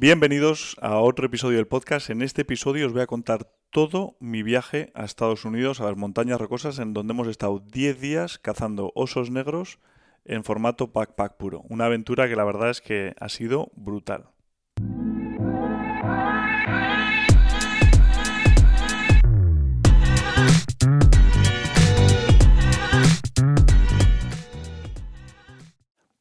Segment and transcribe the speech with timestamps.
[0.00, 2.08] Bienvenidos a otro episodio del podcast.
[2.08, 5.96] En este episodio os voy a contar todo mi viaje a Estados Unidos, a las
[5.96, 9.80] montañas rocosas, en donde hemos estado 10 días cazando osos negros
[10.24, 11.64] en formato backpack puro.
[11.68, 14.26] Una aventura que la verdad es que ha sido brutal.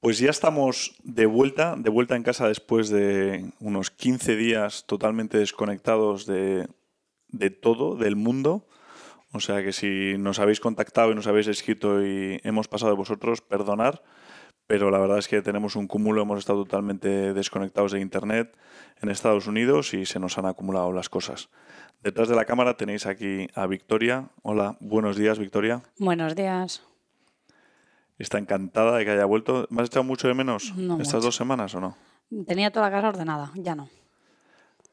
[0.08, 5.38] Pues ya estamos de vuelta, de vuelta en casa después de unos 15 días totalmente
[5.38, 6.70] desconectados de,
[7.28, 8.70] de todo, del mundo.
[9.34, 12.98] O sea que si nos habéis contactado y nos habéis escrito y hemos pasado de
[12.98, 14.01] vosotros, perdonar.
[14.65, 18.57] Pero la verdad es que tenemos un cúmulo, hemos estado totalmente desconectados de Internet
[19.01, 21.50] en Estados Unidos y se nos han acumulado las cosas.
[22.01, 24.29] Detrás de la cámara tenéis aquí a Victoria.
[24.42, 25.84] Hola, buenos días, Victoria.
[26.00, 26.82] Buenos días.
[28.18, 29.68] Está encantada de que haya vuelto.
[29.70, 31.26] ¿Me has echado mucho de menos No estas mucho.
[31.28, 31.98] dos semanas o no?
[32.45, 33.90] Tenía toda la casa ordenada, ya no.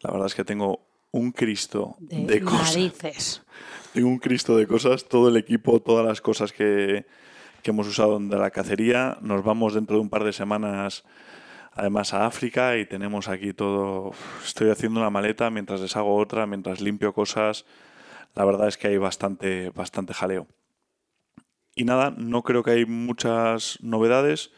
[0.01, 2.77] La verdad es que tengo un Cristo de, De, cosas.
[2.77, 3.43] narices.
[3.95, 7.07] Tengo un Cristo de cosas, todo el equipo, todas las cosas que,
[7.63, 9.19] que hemos usado de la cacería.
[9.21, 11.05] Nos vamos dentro de un par de semanas
[11.73, 14.11] además a África y tenemos aquí todo.
[14.45, 17.65] Estoy haciendo una maleta mientras deshago otra, mientras limpio cosas.
[18.35, 20.49] La verdad es que hay bastante, bastante jaleo.
[21.75, 24.53] Y nada, no creo que hay muchas novedades.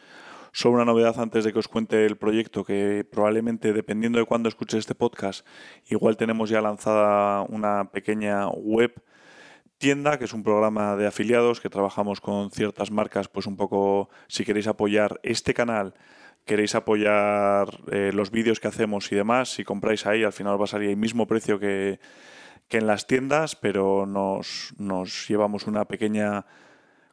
[0.53, 4.49] Solo una novedad antes de que os cuente el proyecto, que probablemente, dependiendo de cuándo
[4.49, 5.47] escuches este podcast,
[5.87, 9.03] igual tenemos ya lanzada una pequeña web
[9.79, 14.09] tienda, que es un programa de afiliados que trabajamos con ciertas marcas, pues un poco,
[14.29, 15.95] si queréis apoyar este canal,
[16.47, 20.65] queréis apoyar eh, los vídeos que hacemos y demás, si compráis ahí, al final va
[20.65, 21.99] a salir el mismo precio que,
[22.69, 26.47] que en las tiendas, pero nos, nos llevamos una pequeña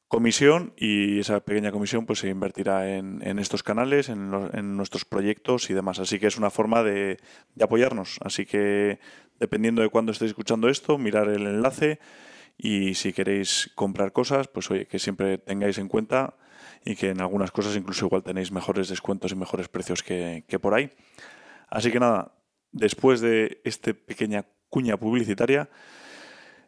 [0.08, 4.78] comisión y esa pequeña comisión pues se invertirá en, en estos canales, en, los- en
[4.78, 6.00] nuestros proyectos y demás.
[6.00, 7.18] Así que es una forma de,
[7.56, 8.18] de apoyarnos.
[8.22, 9.00] Así que
[9.40, 12.00] dependiendo de cuándo estéis escuchando esto, mirar el enlace
[12.58, 16.36] y si queréis comprar cosas, pues oye, que siempre tengáis en cuenta
[16.86, 20.60] y que en algunas cosas incluso igual tenéis mejores descuentos y mejores precios que, que
[20.60, 20.92] por ahí.
[21.70, 22.36] Así que nada,
[22.72, 25.70] después de esta pequeña cuña publicitaria,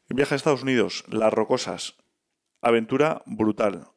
[0.09, 1.95] viaje a Estados Unidos, Las Rocosas,
[2.65, 3.87] aventura brutal.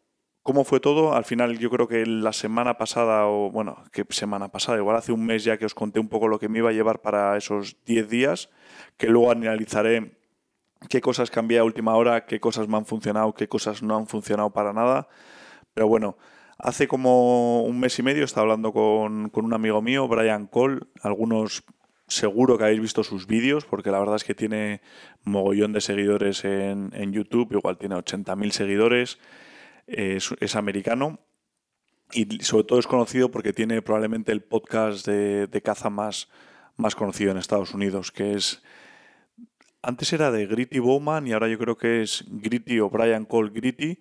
[0.43, 1.15] ¿Cómo fue todo?
[1.15, 4.79] Al final yo creo que la semana pasada, o bueno, ¿qué semana pasada?
[4.79, 6.73] Igual hace un mes ya que os conté un poco lo que me iba a
[6.73, 8.51] llevar para esos 10 días,
[8.97, 10.19] que luego analizaré
[10.89, 14.07] qué cosas cambié a última hora, qué cosas me han funcionado, qué cosas no han
[14.07, 15.09] funcionado para nada.
[15.75, 16.17] Pero bueno,
[16.59, 20.81] hace como un mes y medio estaba hablando con, con un amigo mío, Brian Cole.
[21.03, 21.65] Algunos
[22.09, 24.81] seguro que habéis visto sus vídeos, porque la verdad es que tiene
[25.25, 29.19] mogollón de seguidores en, en YouTube, igual tiene 80.000 seguidores,
[29.89, 31.19] es, americano
[32.13, 36.29] y sobre todo es conocido porque tiene probablemente el podcast de, de caza más,
[36.77, 38.63] más conocido en Estados Unidos, que es...
[39.81, 43.51] Antes era de Gritty Bowman y ahora yo creo que es Gritty o Brian Cole
[43.55, 43.99] Gritty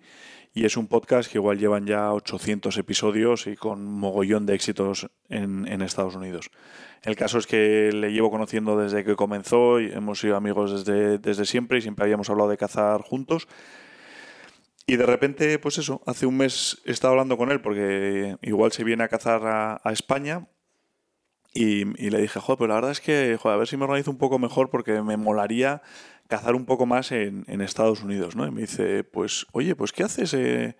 [0.58, 5.08] y es un podcast que igual llevan ya 800 episodios y con mogollón de éxitos
[5.28, 6.50] en, Estados Unidos.
[7.04, 11.18] El caso es que le llevo conociendo desde que comenzó y hemos sido amigos desde,
[11.18, 13.46] desde siempre y siempre habíamos hablado de cazar juntos.
[14.84, 18.82] Y de repente, pues eso, hace un mes estaba hablando con él porque igual se
[18.82, 20.48] viene a cazar a, España
[21.54, 24.18] y, le dije, joder, pues la verdad es que, a ver si me organizo un
[24.18, 25.82] poco mejor porque me molaría
[26.28, 28.46] cazar un poco más en, Estados Unidos, ¿no?
[28.46, 30.76] Y me dice, pues, oye, pues, ¿qué haces eh,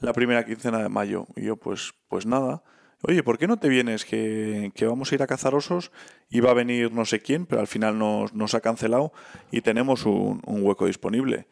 [0.00, 1.26] la primera quincena de mayo?
[1.36, 2.62] Y yo, pues, pues nada.
[3.02, 4.04] Oye, ¿por qué no te vienes?
[4.04, 5.92] Que, vamos a ir a cazar osos.
[6.30, 9.12] Iba a venir no sé quién, pero al final nos, ha cancelado
[9.52, 11.46] y tenemos un, hueco disponible.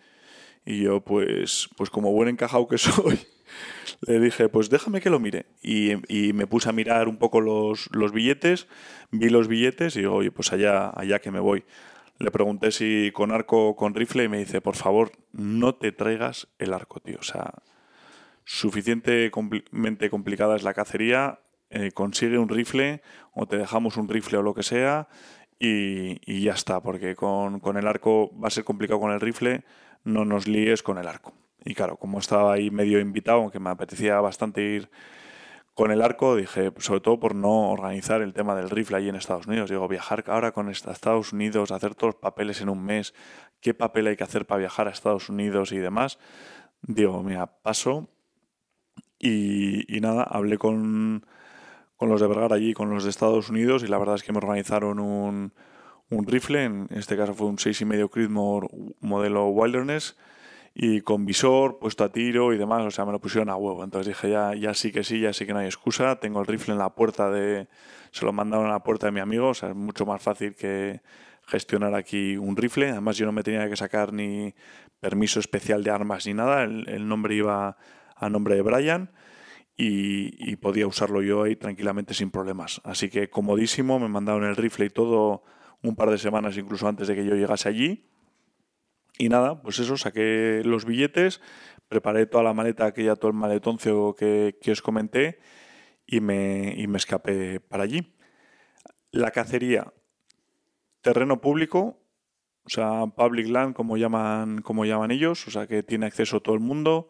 [0.65, 3.21] Y yo, pues, pues como buen encajado que soy,
[4.01, 5.47] le dije, pues déjame que lo mire.
[5.63, 8.67] Y, y me puse a mirar un poco los, los billetes,
[9.13, 11.65] vi los billetes y digo, oye, pues allá, allá que me voy.
[12.19, 15.93] Le pregunté si con arco o con rifle y me dice, por favor, no te
[15.93, 17.19] traigas el arco, tío.
[17.21, 17.53] O sea,
[18.45, 24.43] suficientemente complicada es la cacería, eh, consigue un rifle o te dejamos un rifle o
[24.43, 25.09] lo que sea
[25.59, 29.65] y, ya está, porque con, con el arco va a ser complicado con el rifle,
[30.05, 31.35] no nos líes con el arco.
[31.65, 34.91] Y claro, como estaba ahí medio invitado, aunque me apetecía bastante ir
[35.77, 39.15] con el arco, dije, sobre todo por no organizar el tema del rifle allí en
[39.17, 39.69] Estados Unidos.
[39.69, 43.13] Digo, viajar ahora con esta- Estados Unidos, hacer todos los papeles en un mes,
[43.61, 46.19] qué papel hay que hacer para viajar a Estados Unidos y demás.
[46.81, 48.09] Digo, mira, paso.
[49.19, 51.27] Y, y nada, hablé con,
[51.97, 54.33] con los de Vergara allí, con los de Estados Unidos, y la verdad es que
[54.33, 55.53] me organizaron un,
[56.09, 58.69] un rifle, en este caso fue un 6,5 Creedmoor
[59.01, 60.17] modelo Wilderness,
[60.79, 63.83] y con visor, puesto a tiro y demás, o sea, me lo pusieron a huevo.
[63.83, 66.21] Entonces dije, ya, ya sí que sí, ya sí que no hay excusa.
[66.21, 67.67] Tengo el rifle en la puerta de...
[68.11, 70.55] Se lo mandaron a la puerta de mi amigo, o sea, es mucho más fácil
[70.55, 71.01] que
[71.47, 72.91] gestionar aquí un rifle.
[72.91, 74.55] Además, yo no me tenía que sacar ni
[75.01, 76.65] permiso especial de armas ni nada.
[76.65, 77.79] El, nombre iba
[78.15, 79.13] a nombre de Brian
[79.79, 82.83] y, y, podía usarlo yo ahí tranquilamente sin problemas.
[82.85, 85.43] Así que comodísimo, me mandaron el rifle y todo
[85.83, 88.11] un par de semanas incluso antes de que yo llegase allí
[89.19, 91.41] y nada, pues eso, saqué los billetes,
[91.89, 95.39] preparé toda la maleta, aquella, todo el maletoncio que, que os comenté
[96.07, 98.15] y me, y me escapé para allí.
[99.11, 99.93] La cacería,
[101.01, 101.99] terreno público,
[102.65, 106.55] o sea, public land, como llaman, como llaman ellos, o sea, que tiene acceso todo
[106.55, 107.09] el mundo.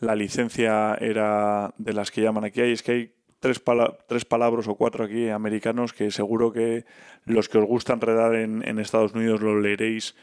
[0.00, 3.62] La licencia era de las que llaman aquí, es que hay tres,
[4.08, 6.84] tres palabras o cuatro aquí americanos que seguro que
[7.24, 10.16] los que os gusta enredar en, en Estados Unidos lo leeréis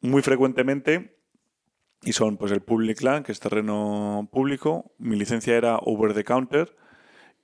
[0.00, 1.16] muy frecuentemente
[2.02, 4.92] y son pues el public land, que es terreno público.
[4.98, 6.76] Mi licencia era over the counter,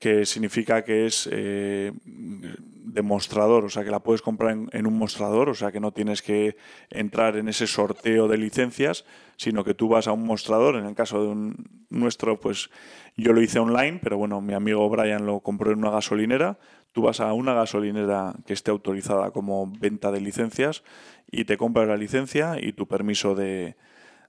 [0.03, 5.49] que significa que es eh, demostrador, o sea que la puedes comprar en, un mostrador,
[5.49, 6.57] o sea que no tienes que
[6.91, 9.05] entrar en ese sorteo de licencias,
[9.37, 10.75] sino que tú vas a un mostrador.
[10.75, 12.69] En el caso de un nuestro, pues
[13.17, 16.59] yo lo hice online, pero bueno, mi amigo Brian lo compró en una gasolinera.
[16.91, 20.83] Tú vas a una gasolinera que esté autorizada como venta de licencias
[21.31, 23.77] y te compras la licencia y tu permiso de,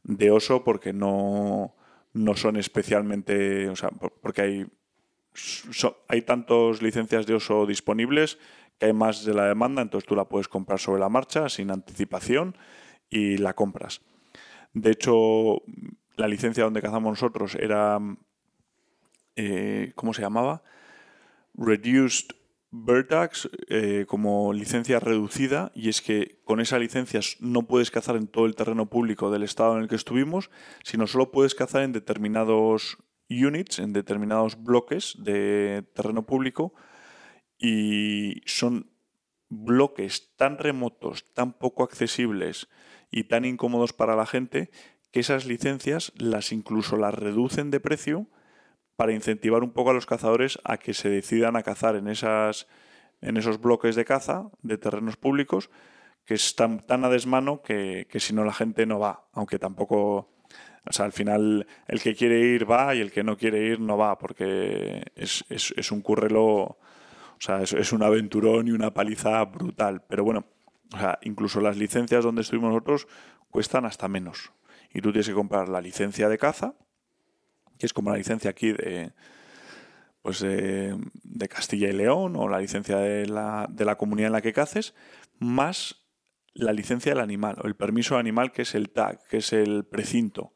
[0.04, 1.74] de oso porque no,
[2.14, 3.90] no son especialmente, o sea,
[4.22, 4.68] porque hay,
[6.07, 8.38] hay tantas licencias de oso disponibles
[8.80, 11.71] que hay más de la demanda, entonces tú la puedes comprar sobre la marcha sin
[11.71, 12.56] anticipación
[13.09, 14.01] y la compras.
[14.74, 15.62] De hecho,
[16.15, 18.00] la licencia donde cazamos nosotros era,
[19.35, 20.63] eh, ¿cómo se llamaba?
[21.53, 22.36] Reduced
[22.75, 28.25] Vertax eh, como licencia reducida y es que con esa licencia no puedes cazar en
[28.25, 30.50] todo el terreno público del estado en el que estuvimos,
[30.83, 32.97] sino solo puedes cazar en determinados
[33.30, 36.74] units, en determinados bloques de terreno público
[37.58, 38.92] y son
[39.50, 42.68] bloques tan remotos, tan poco accesibles
[43.12, 44.72] y tan incómodos para la gente
[45.12, 48.28] que esas licencias las incluso las reducen de precio
[48.96, 52.68] para incentivar un poco a los cazadores a que se decidan a cazar en, esas,
[53.22, 55.70] en esos bloques de caza de terrenos públicos
[56.25, 60.32] que están tan a desmano que, si no la gente no va, aunque tampoco,
[60.85, 63.80] o sea, al final el que quiere ir va y el que no quiere ir
[63.80, 66.77] no va, porque es, un currelo, o
[67.39, 70.03] sea, es, un aventurón y una paliza brutal.
[70.07, 70.45] Pero bueno,
[70.94, 73.07] o sea, incluso las licencias donde estuvimos nosotros
[73.50, 74.51] cuestan hasta menos.
[74.94, 76.75] Y tú tienes que comprar la licencia de caza,
[77.79, 79.13] que es como la licencia aquí de,
[80.21, 80.97] pues de,
[81.50, 84.94] Castilla y León o la licencia de la, de la, comunidad en la que caces,
[85.39, 86.03] más
[86.53, 89.86] la licencia del animal o el permiso animal que es el tag, que es el
[89.86, 90.52] precinto.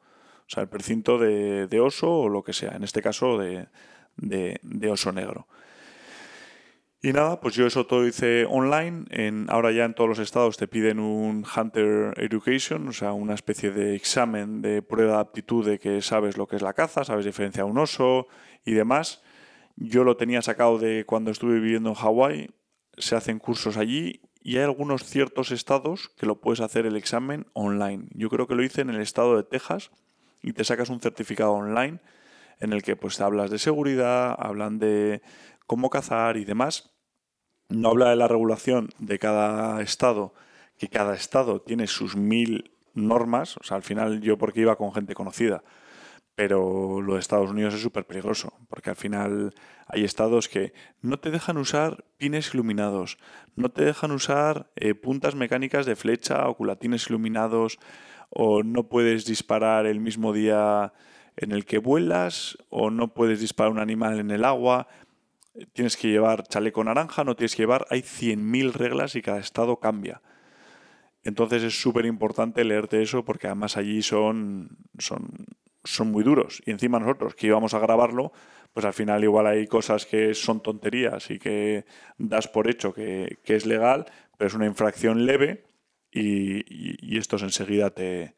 [0.48, 3.68] O sea, el precinto de, de oso o lo que sea, en este caso de,
[4.16, 5.46] de oso negro.
[7.00, 9.04] Y nada, pues yo eso todo hice online.
[9.10, 13.34] En, ahora ya en todos los estados te piden un Hunter Education, o sea, una
[13.34, 17.04] especie de examen de prueba de aptitud de que sabes lo que es la caza,
[17.04, 18.26] sabes diferenciar un oso
[18.64, 19.22] y demás.
[19.76, 22.50] Yo lo tenía sacado de cuando estuve viviendo en Hawái.
[22.96, 27.46] Se hacen cursos allí y hay algunos ciertos estados que lo puedes hacer el examen
[27.52, 28.08] online.
[28.10, 29.92] Yo creo que lo hice en el estado de Texas
[30.42, 32.00] y te sacas un certificado online
[32.60, 35.22] en el que pues hablas de seguridad, hablan de
[35.66, 36.94] cómo cazar y demás.
[37.68, 40.34] No habla de la regulación de cada estado,
[40.78, 43.56] que cada estado tiene sus mil normas.
[43.58, 45.62] O sea, al final yo porque iba con gente conocida.
[46.34, 49.54] Pero lo de Estados Unidos es súper peligroso, porque al final
[49.88, 50.72] hay estados que
[51.02, 53.18] no te dejan usar pines iluminados,
[53.56, 57.80] no te dejan usar eh, puntas mecánicas de flecha o culatines iluminados,
[58.30, 60.92] o no puedes disparar el mismo día
[61.36, 64.88] en el que vuelas, o no puedes disparar un animal en el agua
[65.72, 69.78] tienes que llevar chaleco naranja, no tienes que llevar, hay 100.000 reglas y cada estado
[69.78, 70.22] cambia.
[71.24, 75.46] Entonces es súper importante leerte eso porque además allí son, son,
[75.84, 76.62] son muy duros.
[76.64, 78.32] Y encima nosotros que íbamos a grabarlo,
[78.72, 81.84] pues al final igual hay cosas que son tonterías y que
[82.18, 84.06] das por hecho que, es legal,
[84.36, 85.64] pero es una infracción leve
[86.12, 88.34] y, estos enseguida te,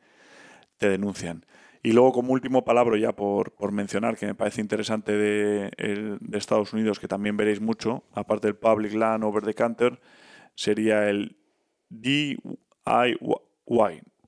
[0.78, 1.44] te denuncian.
[1.82, 7.00] Y luego, como último palabra, ya por, mencionar, que me parece interesante de, Estados Unidos,
[7.00, 10.00] que también veréis mucho, aparte del Public Land Over the Counter,
[10.54, 11.38] sería el
[11.88, 12.38] DIY.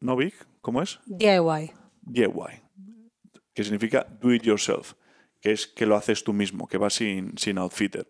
[0.00, 0.34] ¿No, Vic?
[0.62, 1.00] ¿Cómo es?
[1.04, 1.72] DIY.
[2.02, 2.62] DIY,
[3.54, 4.94] que significa Do It Yourself,
[5.40, 8.08] que es que lo haces tú mismo, que vas sin, sin outfitter.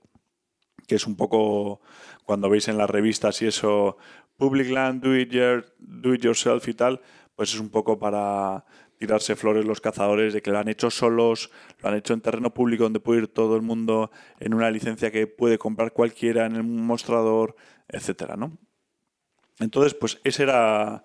[0.86, 1.80] Que es un poco,
[2.24, 3.96] cuando veis en las revistas y eso,
[4.42, 5.32] Public Land, Do It,
[5.78, 7.00] do it Yourself y tal,
[7.36, 8.64] pues es un poco para
[8.98, 12.52] tirarse flores los cazadores de que lo han hecho solos, lo han hecho en terreno
[12.52, 16.56] público donde puede ir todo el mundo en una licencia que puede comprar cualquiera en
[16.56, 17.54] el mostrador,
[17.86, 18.58] etcétera, ¿no?
[19.60, 21.04] Entonces, pues ese era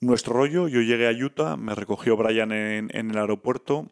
[0.00, 0.66] nuestro rollo.
[0.66, 3.88] Yo llegué a Utah, me recogió Brian en, en el aeropuerto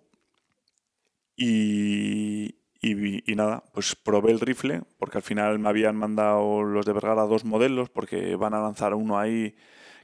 [1.37, 6.93] y, y, nada, pues probé el rifle, porque al final me habían mandado los de
[6.93, 9.57] Vergara dos modelos, porque van a lanzar uno ahí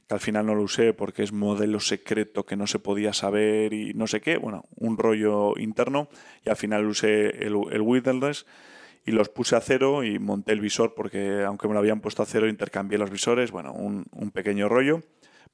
[0.07, 3.73] que al final no lo usé porque es modelo secreto que no se podía saber
[3.73, 6.09] y no sé qué, bueno, un rollo interno,
[6.45, 7.81] y al final usé el, el
[9.07, 12.23] y los puse a cero y monté el visor porque aunque me lo habían puesto
[12.23, 15.01] a cero intercambié los visores, bueno, un, un pequeño rollo,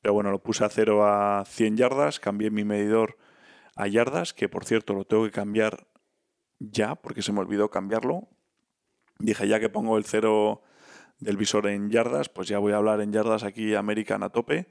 [0.02, 3.18] pero bueno, lo puse a cero a 100 yardas, cambié mi medidor
[3.76, 5.86] a yardas, que por cierto lo tengo que cambiar
[6.70, 8.28] ya, porque se me olvidó cambiarlo.
[9.20, 10.62] Dije, ya que pongo el cero
[11.20, 14.68] del visor en yardas, pues ya voy a hablar en yardas aquí American a tope.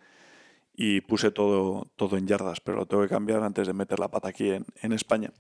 [0.74, 4.08] Y puse todo, todo en yardas, pero lo tengo que cambiar antes de meter la
[4.08, 5.30] pata aquí en, España.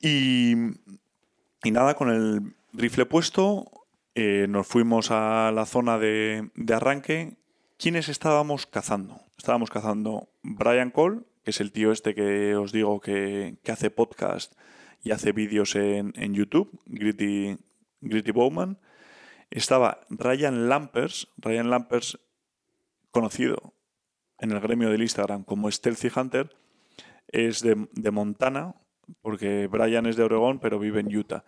[0.00, 0.54] Y,
[1.64, 3.70] nada, con el rifle puesto,
[4.14, 7.36] eh, nos fuimos a la zona de, de arranque.
[7.76, 9.20] ¿Quiénes estábamos cazando?
[9.36, 13.90] Estábamos cazando Brian Cole, que es el tío este que os digo que, que hace
[13.90, 14.54] podcast
[15.02, 17.56] y hace vídeos en, en YouTube, Gritty,
[18.00, 18.78] Gritty Bowman.
[19.50, 22.18] Estaba Ryan Lampers, Ryan Lampers
[23.10, 23.74] conocido
[24.38, 26.56] en el gremio del Instagram como Stealthy Hunter,
[27.28, 28.74] es de, de Montana,
[29.22, 31.44] porque Brian es de Oregón, pero vive en Utah.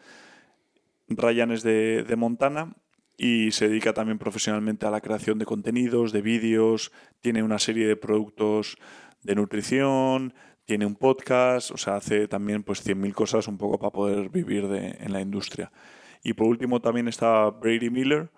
[1.09, 2.75] Ryan es de, de, Montana
[3.16, 7.87] y se dedica también profesionalmente a la creación de contenidos, de vídeos, tiene una serie
[7.87, 8.78] de productos
[9.23, 10.35] de nutrición,
[10.70, 14.66] tiene un podcast, o sea, hace también pues 100.000 cosas un poco para poder vivir
[14.66, 15.72] en la industria.
[16.22, 18.30] Y por último también está Brady Miller,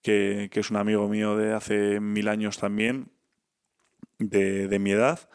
[0.00, 3.10] que, es un amigo mío de hace mil años también,
[4.20, 5.28] de, mi edad,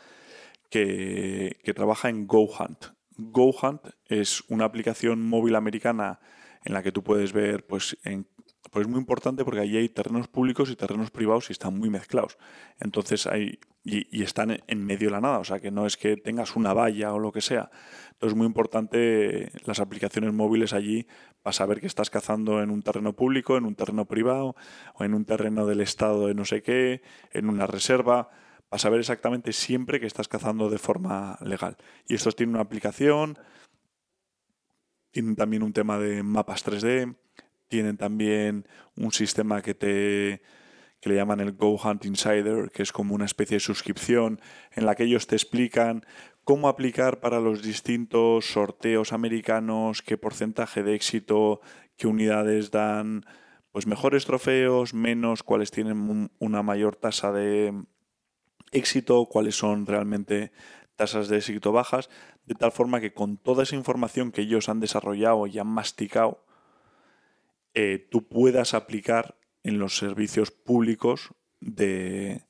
[0.70, 2.96] que, que, trabaja en GoHunt.
[3.18, 6.22] GoHunt es una aplicación móvil americana
[6.64, 8.26] en la que tú puedes ver pues, en
[8.72, 11.90] pues es muy importante porque allí hay terrenos públicos y terrenos privados y están muy
[11.90, 12.38] mezclados.
[12.80, 16.18] Entonces hay, y, están en medio de la nada, o sea que no es que
[16.18, 17.70] tengas una valla o lo que sea.
[18.14, 21.08] Entonces es muy importante las aplicaciones móviles allí
[21.42, 24.56] para saber que estás cazando en un terreno público, en un terreno privado
[24.96, 28.30] o en un terreno del estado de no sé qué, en una reserva,
[28.70, 31.78] para saber exactamente siempre que estás cazando de forma legal.
[32.06, 33.38] Y estos tienen una aplicación,
[35.12, 37.16] tienen también un tema de mapas 3D
[37.68, 40.42] tienen también un sistema que te
[41.00, 44.86] que le llaman el Go Hunt Insider, que es como una especie de suscripción en
[44.86, 46.04] la que ellos te explican
[46.44, 51.62] cómo aplicar para los distintos sorteos americanos, qué porcentaje de éxito,
[51.98, 53.26] qué unidades dan
[53.72, 57.74] pues mejores trofeos, menos, cuáles tienen una mayor tasa de
[58.72, 60.52] éxito, cuáles son realmente
[60.96, 62.10] tasas de éxito bajas,
[62.46, 66.47] de tal forma que con toda esa información que ellos han desarrollado y han masticado,
[67.80, 72.42] eh, tú puedas aplicar en los servicios públicos de,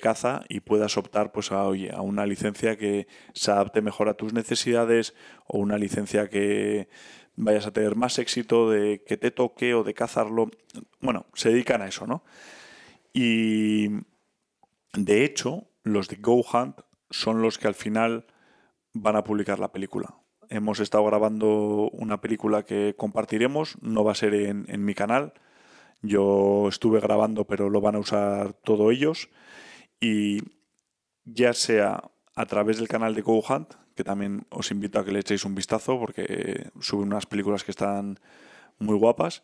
[0.00, 4.32] caza y puedas optar pues a, a una licencia que se adapte mejor a tus
[4.32, 5.14] necesidades
[5.46, 6.88] o una licencia que
[7.36, 10.50] vayas a tener más éxito de que te toque o de cazarlo.
[11.00, 12.24] Bueno, se dedican a eso, ¿no?
[13.12, 13.88] Y
[14.94, 16.80] de hecho, los de Go Hunt
[17.10, 18.24] son los que al final
[18.94, 20.16] van a publicar la película.
[20.50, 25.32] Hemos estado grabando una película que compartiremos, no va a ser en, mi canal.
[26.02, 29.30] Yo estuve grabando, pero lo van a usar todos ellos.
[30.00, 30.38] Y
[31.24, 35.12] ya sea a través del canal de Go Hunt, que también os invito a que
[35.12, 38.18] le echéis un vistazo porque sube unas películas que están
[38.78, 39.42] muy guapas,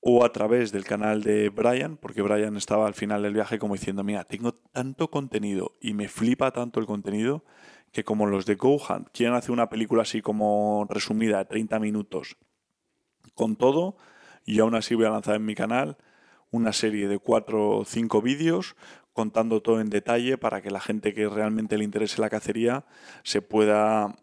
[0.00, 3.74] o a través del canal de Brian, porque Brian estaba al final del viaje como
[3.74, 7.44] diciendo, mira, tengo tanto contenido y me flipa tanto el contenido
[7.92, 12.36] que como los de GoHunt quieren hacer una película así como resumida, de 30 minutos,
[13.34, 13.96] con todo,
[14.44, 15.96] y aún así voy a lanzar en mi canal
[16.50, 18.76] una serie de 4 o 5 vídeos
[19.12, 22.84] contando todo en detalle para que la gente que realmente le interese la cacería
[23.22, 24.14] se pueda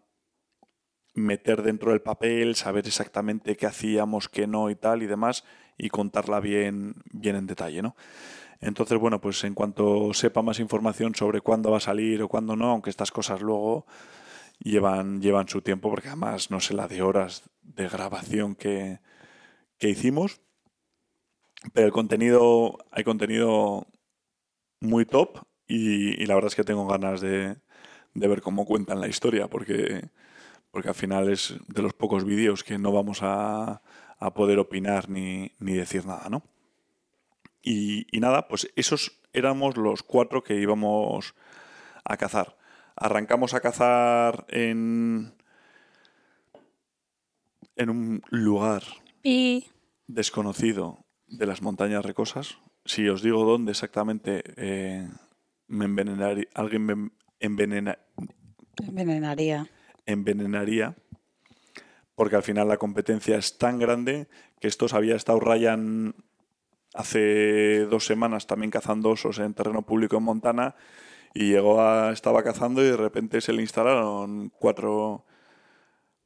[1.14, 5.44] meter dentro del papel, saber exactamente qué hacíamos, qué no y tal y demás,
[5.76, 7.96] y contarla bien, bien en detalle, ¿no?
[8.60, 12.56] Entonces, bueno, pues en cuanto sepa más información sobre cuándo va a salir o cuándo
[12.56, 13.86] no, aunque estas cosas luego
[14.58, 19.00] llevan, llevan su tiempo, porque además no sé la de horas de grabación que,
[19.80, 20.40] hicimos.
[21.72, 23.86] Pero el contenido, hay contenido
[24.80, 27.56] muy top y, la verdad es que tengo ganas de,
[28.14, 30.10] ver cómo cuentan la historia, porque,
[30.70, 33.82] porque al final es de los pocos vídeos que no vamos a,
[34.18, 36.42] a poder opinar ni, ni decir nada, ¿no?
[37.62, 41.34] Y, y nada, pues esos éramos los cuatro que íbamos
[42.04, 42.56] a cazar.
[42.96, 45.34] Arrancamos a cazar en,
[47.76, 48.82] en un lugar
[49.22, 49.66] Y
[50.06, 52.58] desconocido de las montañas recosas.
[52.84, 55.08] Si os digo dónde exactamente, eh,
[55.66, 57.10] me envenenaría, alguien me
[57.40, 57.98] envenena-
[58.86, 59.68] envenenaría.
[60.06, 60.96] envenenaría,
[62.14, 64.28] porque al final la competencia es tan grande
[64.60, 66.14] que estos había estado Ryan
[66.98, 70.74] hace dos semanas también cazando osos en terreno público en Montana
[71.32, 75.24] y llegó a, estaba cazando y de repente se le instalaron cuatro,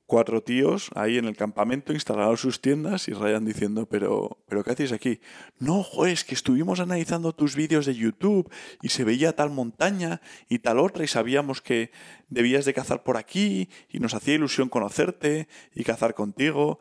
[0.06, 4.70] cuatro tíos ahí en el campamento, instalaron sus tiendas y Ryan diciendo, pero, pero ¿qué
[4.70, 5.20] hacéis aquí?
[5.58, 8.50] No, joder, es que estuvimos analizando tus vídeos de YouTube
[8.80, 11.90] y se veía tal montaña y tal otra y sabíamos que
[12.30, 16.78] debías de cazar por aquí y nos hacía ilusión conocerte y cazar contigo.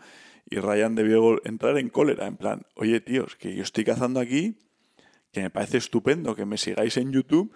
[0.51, 4.60] Y Ryan debió entrar en cólera, en plan, oye tíos, que yo estoy cazando aquí,
[5.31, 7.53] que me parece estupendo que me sigáis en YouTube,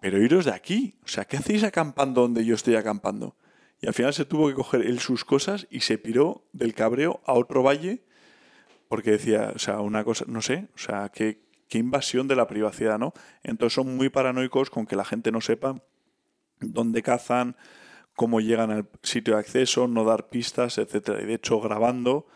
[0.00, 0.96] pero iros de aquí.
[1.04, 3.36] O sea, ¿qué hacéis acampando donde yo estoy acampando?
[3.82, 7.20] Y al final se tuvo que coger él sus cosas y se piró del cabreo
[7.26, 8.02] a otro valle
[8.88, 12.48] porque decía, o sea, una cosa, no sé, o sea, qué, qué invasión de la
[12.48, 13.12] privacidad, ¿no?
[13.42, 15.82] Entonces son muy paranoicos con que la gente no sepa
[16.60, 17.56] dónde cazan,
[18.14, 21.22] cómo llegan al sitio de acceso, no dar pistas, etcétera.
[21.22, 22.26] Y de hecho, grabando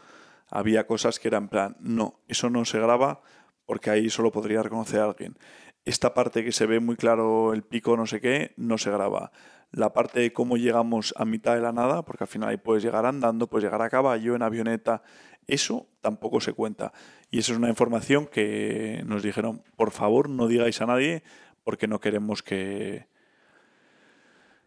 [0.52, 3.22] había cosas que eran plan, no, eso no se graba
[3.64, 5.38] porque ahí solo podría reconocer a alguien.
[5.86, 9.32] Esta parte que se ve muy claro el pico, no sé qué, no se graba.
[9.70, 12.84] La parte de cómo llegamos a mitad de la nada, porque al final ahí puedes
[12.84, 15.02] llegar andando, puedes llegar a caballo, en avioneta,
[15.46, 16.92] eso tampoco se cuenta.
[17.30, 21.22] Y eso es una información que nos dijeron, por favor no digáis a nadie
[21.64, 23.06] porque no queremos que,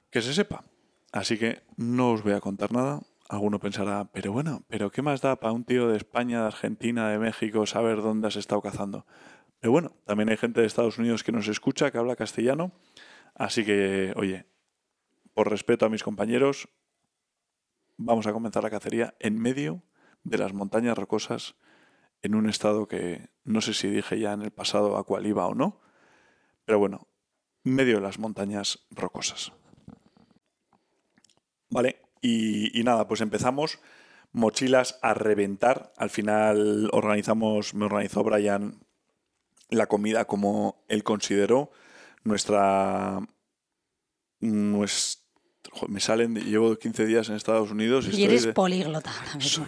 [0.10, 0.64] que se sepa.
[1.12, 3.02] Así que no os voy a contar nada.
[3.28, 7.10] Alguno pensará, pero bueno, pero ¿qué más da para un tío de España, de Argentina,
[7.10, 9.08] de México saber dónde has estado cazando?
[9.60, 12.72] Pero bueno, también hay gente de Estados Unidos que nos escucha, que habla castellano.
[13.34, 14.46] Así que, oye,
[15.34, 16.70] por respeto a mis compañeros,
[17.98, 19.82] vamos a comenzar la cacería en medio
[20.24, 21.56] de las montañas rocosas
[22.22, 25.48] en un estado que no sé si dije ya en el pasado a cuál iba
[25.48, 25.82] o no,
[26.64, 27.08] pero bueno,
[27.64, 29.52] medio de las montañas rocosas.
[31.70, 33.80] Vale, y, y nada, pues empezamos.
[34.32, 35.94] Mochilas a reventar.
[35.98, 38.80] Al final organizamos, me organizó Brian
[39.70, 41.72] la comida como él consideró.
[42.24, 43.20] Nuestra.
[44.42, 49.12] me salen, llevo 15 días en Estados Unidos y, Y eres de- políglota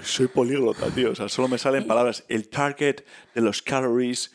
[0.04, 1.12] soy políglota, tío.
[1.12, 2.24] O sea, solo me salen palabras.
[2.28, 4.34] El target de los calories.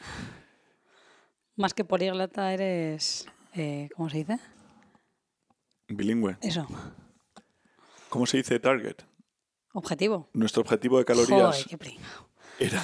[1.56, 3.26] Más que políglota eres...
[3.54, 4.38] eh, ¿Cómo se dice?
[5.88, 6.38] Bilingüe.
[6.40, 6.66] Eso.
[8.12, 8.96] ¿Cómo se dice target?
[9.72, 10.29] Objetivo.
[10.35, 11.96] Nuestro objetivo de calorías Joder, qué
[12.59, 12.83] era,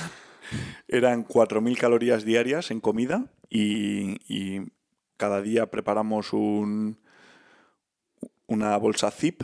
[0.88, 4.72] eran 4.000 calorías diarias en comida y, y
[5.18, 6.98] cada día preparamos un,
[8.46, 9.42] una bolsa zip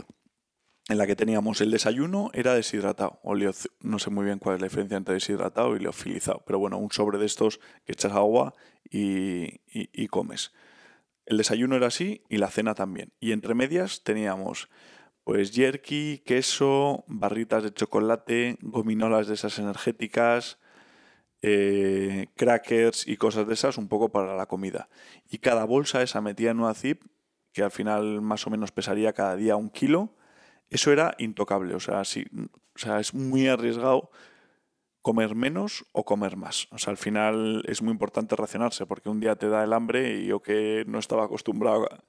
[0.89, 3.19] en la que teníamos el desayuno, era deshidratado.
[3.21, 6.57] o leo- no sé muy bien cuál es la diferencia entre deshidratado y leofilizado, pero
[6.57, 8.55] bueno, un sobre de estos que echas agua
[8.89, 10.51] y, y- y comes.
[11.27, 13.13] El desayuno era así y la cena también.
[13.19, 14.69] Y entre medias teníamos
[15.25, 20.59] pues jerky, queso, barritas de chocolate, gominolas de esas energéticas,
[21.41, 24.87] eh, crackers y cosas de esas un poco para la comida.
[25.27, 27.01] Y cada bolsa esa metida en una zip,
[27.53, 30.15] que al final más o menos pesaría cada día un kilo,
[30.69, 31.73] eso era intocable.
[31.73, 32.27] O sea, sí,
[32.75, 34.11] o sea, es muy arriesgado
[35.01, 36.67] comer menos o comer más.
[36.71, 40.19] O sea, al final es muy importante racionarse porque un día te da el hambre
[40.19, 42.03] y yo que no estaba acostumbrado a,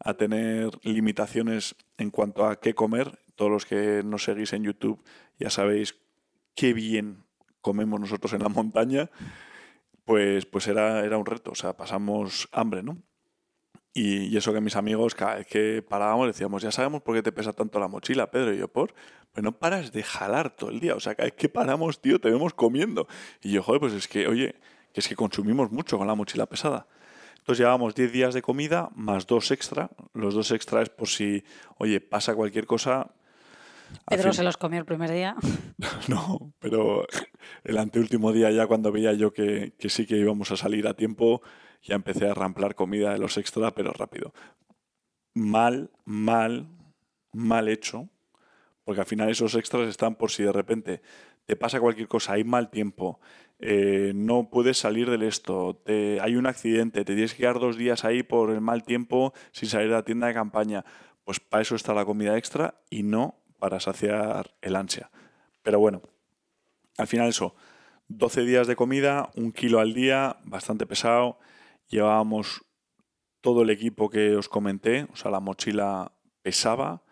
[0.00, 5.02] a tener limitaciones en cuanto a qué comer, todos los que nos seguís en YouTube
[5.38, 5.96] ya sabéis
[6.54, 7.24] qué bien
[7.60, 9.10] comemos nosotros en la montaña,
[10.04, 12.98] pues, pues era, era un reto, o sea, pasamos hambre, ¿no?
[13.94, 17.22] Y, y eso que mis amigos, cada vez que parábamos, decíamos, ya sabemos por qué
[17.22, 18.52] te pesa tanto la mochila, Pedro.
[18.52, 18.92] Y yo, ¿por?
[19.32, 20.96] Pues no paras de jalar todo el día.
[20.96, 23.06] O sea, cada vez que paramos, tío, te vemos comiendo.
[23.40, 24.56] Y yo, joder, pues es que, oye,
[24.92, 26.88] que es que consumimos mucho con la mochila pesada.
[27.44, 29.90] Entonces llevábamos 10 días de comida más dos extra.
[30.14, 31.44] Los dos extra es por si,
[31.76, 33.10] oye, pasa cualquier cosa.
[34.08, 35.36] Pedro fin- se los comió el primer día.
[36.08, 37.06] no, pero
[37.64, 40.94] el anteúltimo día ya cuando veía yo que, que sí que íbamos a salir a
[40.94, 41.42] tiempo,
[41.82, 44.32] ya empecé a ramplar comida de los extra, pero rápido.
[45.34, 46.68] Mal, mal,
[47.32, 48.08] mal hecho,
[48.84, 51.02] porque al final esos extras están por si de repente
[51.46, 53.20] te pasa cualquier cosa, hay mal tiempo,
[53.58, 58.04] eh, no puedes salir del esto, hay un accidente, te tienes que quedar dos días
[58.04, 60.84] ahí por el mal tiempo sin salir de la tienda de campaña.
[61.24, 65.10] Pues para eso está la comida extra y no para saciar el ansia.
[65.62, 66.02] Pero bueno,
[66.98, 67.54] al final eso,
[68.08, 71.38] 12 días de comida, un kilo al día, bastante pesado.
[71.88, 72.64] Llevábamos
[73.40, 77.02] todo el equipo que os comenté, o sea, la mochila pesaba.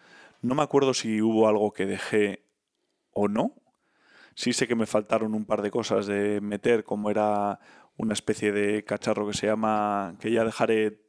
[0.43, 2.45] No me acuerdo si hubo algo que dejé
[3.11, 3.55] o no.
[4.35, 7.61] Sí sé que me faltaron un par de cosas de meter, como era
[7.97, 11.03] una especie de cacharro que se llama, que ya dejaré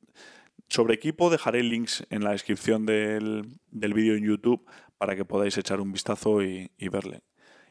[0.70, 4.66] sobre equipo, dejaré links en la descripción del, del vídeo en YouTube
[4.98, 7.24] para que podáis echar un vistazo y, y verle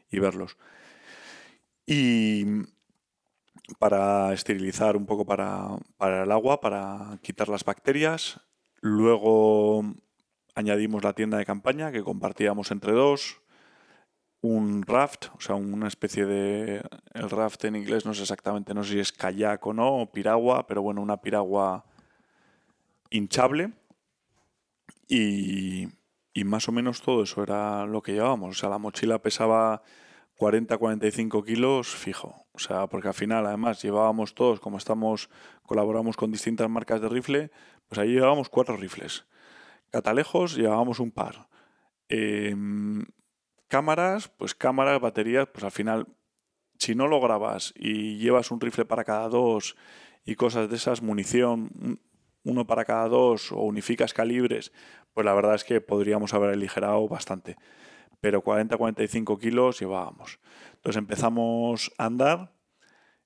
[0.09, 0.57] y verlos.
[1.85, 2.45] Y
[3.79, 8.41] para esterilizar un poco para, para el agua, para quitar las bacterias.
[8.81, 9.83] Luego
[10.55, 13.41] añadimos la tienda de campaña que compartíamos entre dos.
[14.45, 16.83] Un raft, o sea, una especie de.
[17.13, 20.11] El raft en inglés no sé exactamente, no sé si es kayak o no, o
[20.11, 21.85] piragua, pero bueno, una piragua
[23.09, 23.71] hinchable.
[25.07, 25.87] Y,
[26.33, 28.57] y más o menos todo eso era lo que llevábamos.
[28.57, 29.81] O sea, la mochila pesaba
[30.37, 32.45] 40-45 kilos fijo.
[32.51, 35.29] O sea, porque al final, además, llevábamos todos, como estamos,
[35.63, 37.51] colaboramos con distintas marcas de rifle,
[37.87, 39.25] pues ahí llevábamos cuatro rifles.
[39.89, 41.47] Catalejos llevábamos un par.
[42.09, 43.05] Em,
[43.73, 46.05] cámaras, pues cámaras, baterías, pues al final,
[46.77, 49.75] si no lo grabas y llevas un rifle para cada dos
[50.23, 51.99] y cosas de esas, munición,
[52.43, 54.71] uno para cada dos o unificas calibres,
[55.15, 57.55] pues la verdad es que podríamos haber aligerado bastante
[58.21, 60.39] pero 40-45 kilos llevábamos.
[60.75, 62.53] Entonces empezamos a andar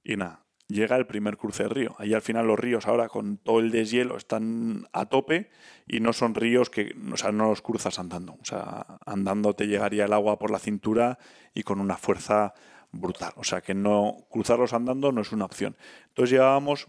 [0.02, 1.96] y nada, llega el primer cruce de río.
[1.98, 5.50] Ahí al final los ríos ahora con todo el deshielo están a tope
[5.88, 8.34] y no son ríos que, o sea, no los cruzas andando.
[8.42, 11.18] O sea, andando te llegaría el agua por la cintura
[11.54, 12.54] y con una fuerza
[12.92, 13.34] brutal.
[13.36, 15.78] O sea que no cruzarlos andando no es una opción.
[16.10, 16.88] Entonces llevábamos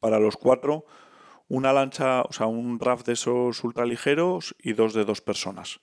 [0.00, 0.86] para los cuatro
[1.48, 5.80] una lancha, o sea, un raft de esos ultraligeros y dos de dos personas.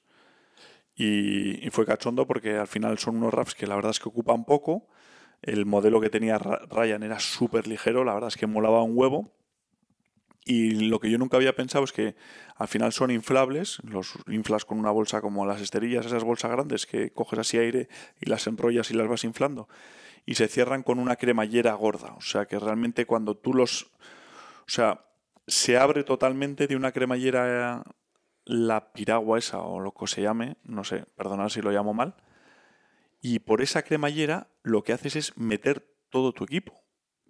[0.95, 4.45] Y, fue cachondo porque al final son unos rafts que la verdad es que ocupan
[4.45, 4.87] poco.
[5.41, 9.31] El modelo que tenía Ryan era súper ligero, la verdad es que molaba un huevo.
[10.45, 12.15] Y lo que yo nunca había pensado es que
[12.55, 16.85] al final son inflables, los inflas con una bolsa como las esterillas, esas bolsas grandes
[16.85, 17.87] que coges así aire
[18.19, 19.67] y las enrollas y las vas inflando.
[20.25, 22.13] Y se cierran con una cremallera gorda.
[22.17, 23.91] O sea que realmente cuando tú los...
[24.61, 25.05] O sea,
[25.45, 27.83] se abre totalmente de una cremallera
[28.45, 32.15] la piragua esa o lo que se llame, no sé, perdonad si lo llamo mal,
[33.21, 36.73] y por esa cremallera lo que haces es meter todo tu equipo.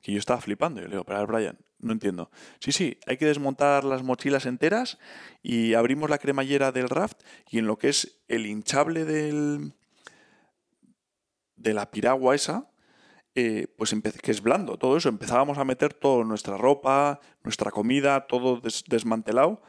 [0.01, 2.31] Que yo estaba flipando, yo le digo, pero Brian, no entiendo.
[2.59, 4.97] Sí, sí, hay que desmontar las mochilas enteras
[5.41, 9.73] y abrimos la cremallera del raft y en lo que es el hinchable del,
[11.55, 12.69] de la piragua esa,
[13.35, 15.09] eh, pues que es blando, todo eso.
[15.09, 19.61] Empezábamos a meter toda nuestra ropa, nuestra comida, todo desmantelado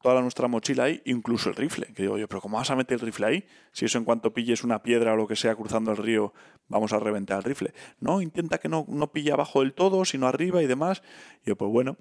[0.00, 1.86] toda nuestra mochila ahí, incluso el rifle.
[1.94, 3.44] Que digo yo, pero ¿cómo vas a meter el rifle ahí?
[3.72, 6.32] Si eso en cuanto pilles una piedra o lo que sea cruzando el río,
[6.68, 7.72] vamos a reventar el rifle.
[8.00, 11.02] No, intenta que no, no pille abajo del todo, sino arriba y demás.
[11.44, 11.96] Y yo, pues bueno.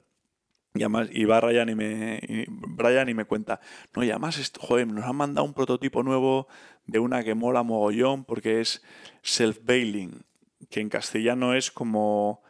[0.74, 3.60] Y además, y va Brian y me, Brian y me cuenta,
[3.96, 6.48] no, y además, esto, joder, nos han mandado un prototipo nuevo
[6.86, 8.84] de una que mola mogollón porque es
[9.24, 10.24] self-bailing,
[10.70, 12.44] que en castellano es como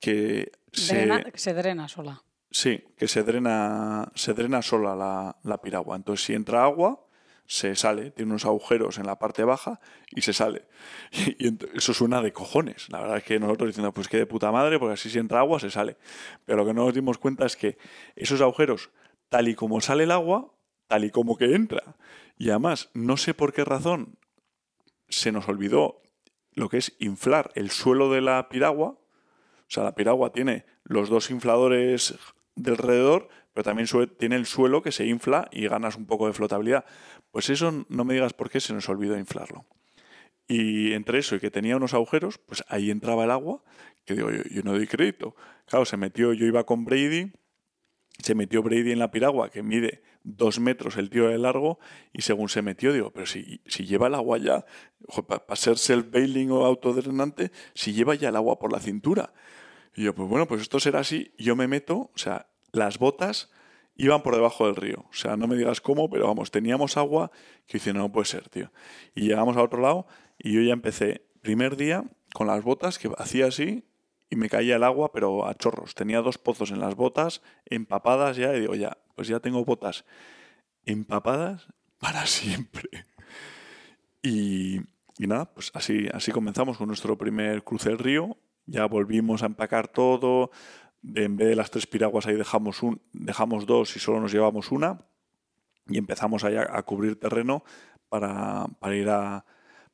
[0.00, 2.22] que se drena sola.
[2.52, 5.96] Sí, que se drena, se drena sola la, la piragua.
[5.96, 7.00] Entonces, si entra agua,
[7.46, 10.66] se sale, tiene unos agujeros en la parte baja y se sale.
[11.38, 12.88] Y, eso suena de cojones.
[12.90, 15.40] La verdad es que nosotros diciendo, pues que de puta madre, porque así si entra
[15.40, 15.96] agua, se sale.
[16.44, 17.78] Pero lo que no nos dimos cuenta es que
[18.16, 18.90] esos agujeros,
[19.28, 20.52] tal y como sale el agua,
[20.88, 21.96] tal y como que entra.
[22.38, 24.18] Y además, no sé por qué razón
[25.08, 26.02] se nos olvidó
[26.54, 28.88] lo que es inflar el suelo de la piragua.
[28.88, 32.14] O sea, la piragua tiene los dos infladores
[32.54, 33.88] de alrededor, pero también
[34.18, 36.84] tiene el suelo que se infla y ganas un poco de flotabilidad.
[37.30, 39.66] Pues eso no me digas por qué se nos olvidó inflarlo.
[40.48, 43.62] Y entre eso y que tenía unos agujeros, pues ahí entraba el agua,
[44.04, 45.34] que digo, yo, yo no doy crédito.
[45.66, 47.32] Claro, se metió, yo iba con Brady,
[48.18, 51.78] se metió Brady en la piragua, que mide dos metros el tío de largo,
[52.12, 54.64] y según se metió, digo, pero si, si lleva el agua ya,
[55.26, 59.32] para ser self-bailing o autodrenante, si lleva ya el agua por la cintura.
[59.94, 61.34] Y yo, pues bueno, pues esto será así.
[61.38, 63.50] Yo me meto, o sea, las botas
[63.96, 65.04] iban por debajo del río.
[65.10, 67.30] O sea, no me digas cómo, pero vamos, teníamos agua
[67.66, 68.72] que dice, no puede ser, tío.
[69.14, 70.06] Y llegamos a otro lado
[70.38, 73.84] y yo ya empecé, primer día, con las botas que hacía así
[74.30, 75.94] y me caía el agua, pero a chorros.
[75.94, 80.04] Tenía dos pozos en las botas, empapadas ya, y digo, ya, pues ya tengo botas
[80.86, 81.66] empapadas
[81.98, 82.88] para siempre.
[84.22, 84.78] Y,
[85.18, 89.46] y nada, pues así, así comenzamos con nuestro primer cruce del río ya volvimos a
[89.46, 90.50] empacar todo.
[91.02, 94.70] En vez de las tres piraguas ahí dejamos, un, dejamos dos y solo nos llevamos
[94.70, 95.06] una.
[95.88, 97.64] Y empezamos a cubrir terreno
[98.08, 99.44] para, ir a,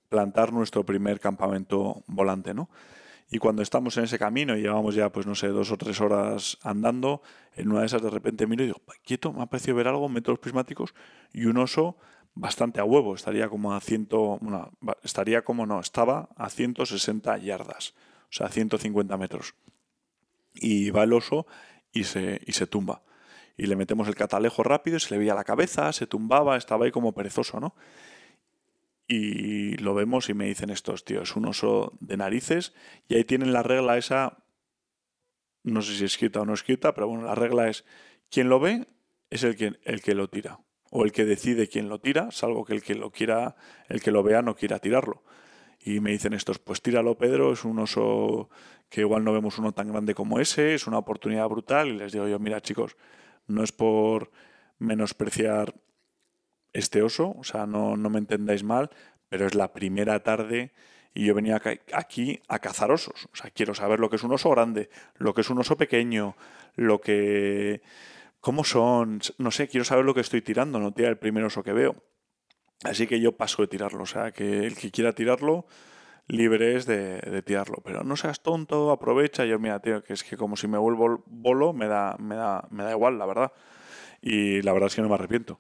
[0.08, 2.68] plantar nuestro primer campamento volante, ¿no?
[3.30, 6.00] Y cuando estamos en ese camino y llevamos ya, pues no sé, dos o tres
[6.00, 7.20] horas andando,
[7.54, 10.08] en una de esas de repente miro y digo, quieto, me ha parecido ver algo,
[10.08, 10.94] meto prismáticos
[11.32, 11.98] y un oso
[12.34, 14.40] bastante a huevo, estaría como a ciento,
[15.02, 17.94] estaría como no, estaba a 160 yardas,
[18.30, 19.54] o sea, 150 metros.
[20.54, 21.46] Y va el oso
[21.92, 23.02] y se, y se tumba.
[23.56, 26.90] Y le metemos el catalejo rápido, se le veía la cabeza, se tumbaba, estaba ahí
[26.90, 27.74] como perezoso, ¿no?
[29.08, 32.74] y lo vemos y me dicen estos, tío, es un oso de narices
[33.08, 34.44] y ahí tienen la regla esa,
[35.64, 37.86] no sé si escrita o no escrita, pero bueno, la regla es,
[38.30, 38.86] quien lo ve
[39.30, 40.60] es el que, el que lo tira
[40.90, 43.56] o el que decide quién lo tira, salvo que el que lo quiera,
[43.88, 45.22] el que lo vea no quiera tirarlo.
[45.88, 48.50] Y me dicen estos, pues tíralo Pedro, es un oso
[48.90, 52.12] que igual no vemos uno tan grande como ese, es una oportunidad brutal y les
[52.12, 52.98] digo yo, mira chicos,
[53.46, 54.30] no es por
[54.78, 55.74] menospreciar
[56.74, 58.90] este oso, o sea, no, no me entendáis mal,
[59.30, 60.72] pero es la primera tarde
[61.14, 61.58] y yo venía
[61.94, 63.26] aquí a cazar osos.
[63.32, 65.78] O sea, quiero saber lo que es un oso grande, lo que es un oso
[65.78, 66.36] pequeño,
[66.76, 67.80] lo que...
[68.40, 71.62] cómo son, no sé, quiero saber lo que estoy tirando, no tirar el primer oso
[71.62, 71.96] que veo.
[72.84, 75.66] Así que yo paso de tirarlo, o sea, que el que quiera tirarlo,
[76.28, 77.78] libre es de, tirarlo.
[77.84, 79.44] Pero no seas tonto, aprovecha.
[79.44, 82.66] Yo, mira, tío, que es que como si me vuelvo bolo, me da, me da,
[82.70, 83.52] me da igual, la verdad.
[84.22, 85.58] Y la verdad es que no me arrepiento.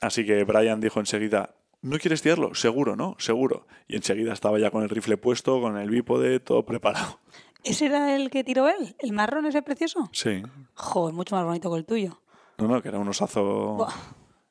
[0.00, 2.54] Así que Brian dijo enseguida, ¿no quieres tirarlo?
[2.54, 3.16] Seguro, ¿no?
[3.18, 3.66] Seguro.
[3.86, 7.20] Y enseguida estaba ya con el rifle puesto, con el bípode, todo preparado.
[7.62, 8.96] ¿Ese era el que tiró él?
[8.98, 10.08] ¿El marrón ese precioso?
[10.12, 10.42] Sí.
[10.74, 12.22] Joder, mucho más bonito que el tuyo.
[12.56, 13.86] No, no, que era un osazo...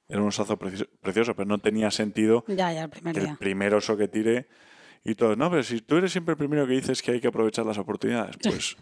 [0.10, 3.76] Era un osazo precioso, pero no tenía sentido ya, ya, el primer que el primer
[3.76, 4.48] oso que tire
[5.06, 5.36] y todo.
[5.36, 7.78] No, pero si tú eres siempre el primero que dices que hay que aprovechar las
[7.78, 8.76] oportunidades, pues...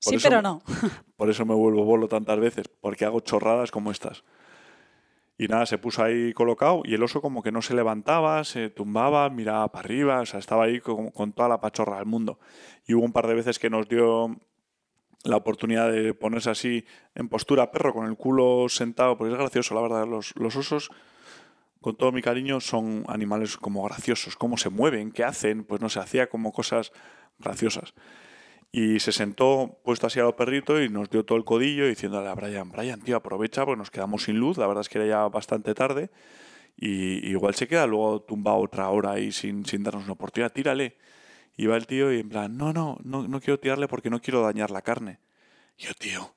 [0.00, 0.60] sí, pero no.
[1.16, 4.24] Por eso me vuelvo bolo tantas veces, porque hago chorradas como estas.
[5.36, 8.70] Y nada, se puso ahí colocado y el oso como que no se levantaba, se
[8.70, 12.38] tumbaba, miraba para arriba, o sea, estaba ahí con, toda la pachorra del mundo.
[12.86, 14.36] Y hubo un par de veces que nos dio
[15.24, 16.84] la oportunidad de ponerse así
[17.14, 20.90] en postura perro, con el culo sentado, porque es gracioso, la verdad, los, los osos,
[21.80, 25.88] con todo mi cariño, son animales como graciosos, cómo se mueven, qué hacen, pues no
[25.88, 26.92] se hacía como cosas
[27.38, 27.94] graciosas.
[28.70, 32.28] Y se sentó puesto así a los perritos y nos dio todo el codillo diciéndole
[32.28, 35.06] a Brian, Brian, tío, aprovecha porque nos quedamos sin luz, la verdad es que era
[35.06, 36.10] ya bastante tarde
[36.76, 40.96] y igual se queda luego tumbado otra hora ahí sin, sin darnos una oportunidad, tírale.
[41.56, 44.20] Y va el tío y en plan, no, no, no, no quiero tirarle porque no
[44.20, 45.20] quiero dañar la carne.
[45.78, 46.34] Yo, tío,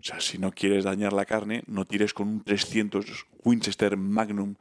[0.00, 4.54] o sea, si no quieres dañar la carne, no tires con un 300 Winchester Magnum.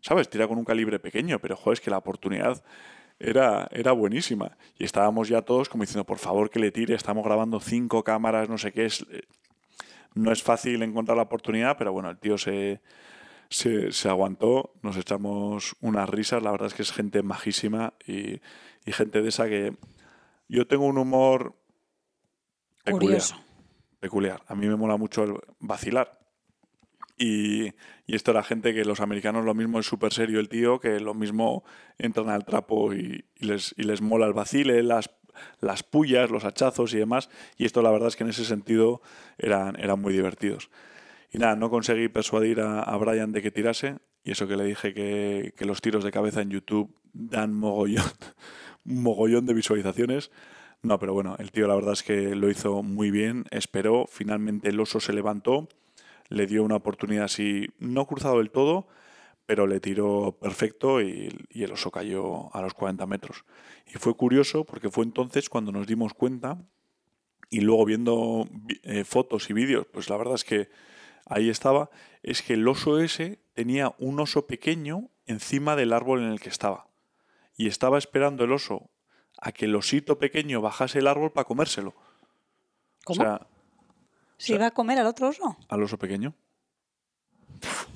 [0.00, 0.28] ¿Sabes?
[0.28, 2.62] Tira con un calibre pequeño, pero joder, es que la oportunidad
[3.18, 4.58] era, era buenísima.
[4.78, 8.50] Y estábamos ya todos como diciendo, por favor que le tire, estamos grabando cinco cámaras,
[8.50, 9.06] no sé qué es.
[9.10, 9.22] Eh,
[10.14, 12.80] no es fácil encontrar la oportunidad, pero bueno, el tío se,
[13.48, 18.40] se, aguantó, nos echamos unas risas, la verdad es que es gente majísima y,
[18.84, 19.76] y gente de esa que
[20.48, 21.54] yo tengo un humor
[22.84, 23.22] peculiar.
[24.00, 24.42] Peculiar.
[24.46, 26.20] A mí me mola mucho el vacilar.
[27.16, 27.72] Y,
[28.06, 31.14] esto era gente que los americanos lo mismo es súper serio el tío, que lo
[31.14, 31.64] mismo
[31.96, 35.10] entran al trapo y, les, les, mola el vacile, las,
[35.60, 37.30] las pullas, los hachazos y demás.
[37.56, 39.00] Y esto la verdad es que en ese sentido
[39.38, 40.70] eran, eran muy divertidos.
[41.32, 43.98] Y nada, no conseguí persuadir a, Brian de que tirase.
[44.22, 48.04] Y eso que le dije que, que los tiros de cabeza en YouTube dan mogollón,
[48.84, 50.30] mogollón de visualizaciones.
[50.82, 54.68] No, pero bueno, el tío la verdad es que lo hizo muy bien, esperó, finalmente
[54.68, 55.68] el oso se levantó
[56.28, 58.86] le dio una oportunidad así, no cruzado del todo,
[59.46, 63.44] pero le tiró perfecto y, el oso cayó a los 40 metros.
[63.86, 66.58] Y fue curioso porque fue entonces cuando nos dimos cuenta
[67.50, 68.48] y luego viendo
[68.82, 70.68] eh, fotos y vídeos, pues la verdad es que
[71.26, 71.90] ahí estaba,
[72.22, 76.48] es que el oso ese tenía un oso pequeño encima del árbol en el que
[76.48, 76.88] estaba.
[77.56, 78.90] Y estaba esperando el oso
[79.38, 81.94] a que el osito pequeño bajase el árbol para comérselo.
[83.04, 83.22] ¿Cómo?
[83.22, 83.46] O sea,
[84.36, 85.56] ¿Se iba a comer al otro oso?
[85.68, 86.34] Al oso pequeño.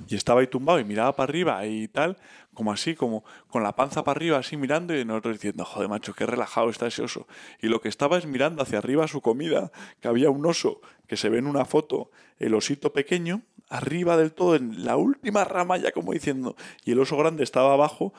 [0.09, 2.17] Y estaba ahí tumbado y miraba para arriba y tal,
[2.55, 6.15] como así, como con la panza para arriba, así mirando, y nosotros diciendo, joder, macho,
[6.15, 7.27] qué relajado está ese oso.
[7.61, 11.15] Y lo que estaba es mirando hacia arriba su comida, que había un oso que
[11.15, 15.77] se ve en una foto, el osito pequeño, arriba del todo, en la última rama,
[15.77, 18.11] ya como diciendo, y el oso grande estaba abajo,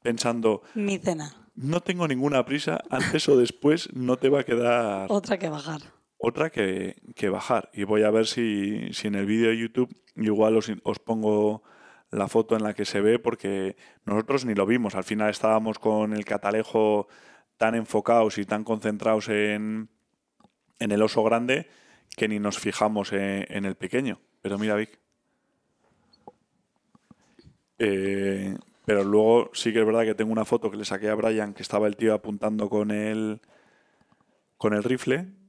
[0.00, 1.34] pensando, mi cena.
[1.56, 5.08] No tengo ninguna prisa, antes o después no te va a quedar.
[5.10, 5.82] Otra que bajar
[6.26, 6.96] otra que,
[7.30, 7.70] bajar.
[7.72, 11.62] Y voy a ver si, en el vídeo de YouTube igual os, os, pongo
[12.10, 14.94] la foto en la que se ve, porque nosotros ni lo vimos.
[14.94, 17.08] Al final estábamos con el catalejo
[17.56, 19.88] tan enfocados y tan concentrados en,
[20.78, 21.68] en el oso grande
[22.16, 24.20] que ni nos fijamos en, en el pequeño.
[24.42, 24.98] Pero mira, Vic.
[27.78, 31.14] Eh, Pero luego sí que es verdad que tengo una foto que le saqué a
[31.14, 33.40] Brian que estaba el tío apuntando con el,
[34.56, 35.43] con el rifle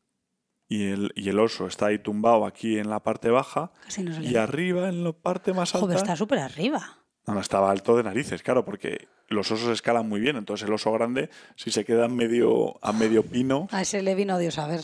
[0.68, 4.22] y el, y el oso está ahí tumbado aquí en la parte baja Casi no
[4.22, 5.86] y arriba en la parte más alta...
[5.86, 7.00] Joder, está súper arriba.
[7.28, 10.36] No, no, estaba alto de narices, claro, porque los osos escalan muy bien.
[10.36, 14.14] Entonces el oso grande, si se queda en medio, a medio pino, A ese le
[14.16, 14.82] vino Dios a ver.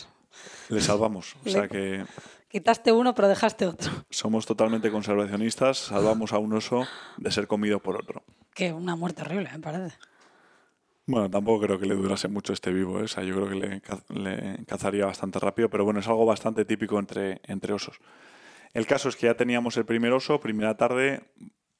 [0.68, 1.36] le salvamos.
[1.44, 2.04] O sea que
[2.52, 3.90] Quitaste uno, pero dejaste otro.
[4.10, 8.22] somos totalmente conservacionistas, salvamos a un oso de ser comido por otro.
[8.52, 9.96] Que una muerte horrible, me parece.
[11.04, 13.04] Bueno, tampoco creo que le durase mucho este vivo, ¿eh?
[13.04, 13.82] o sea, yo creo que le,
[14.20, 17.98] le cazaría bastante rápido, pero bueno, es algo bastante típico entre, entre osos.
[18.72, 21.24] El caso es que ya teníamos el primer oso, primera tarde,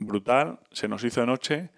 [0.00, 1.70] brutal, se nos hizo de noche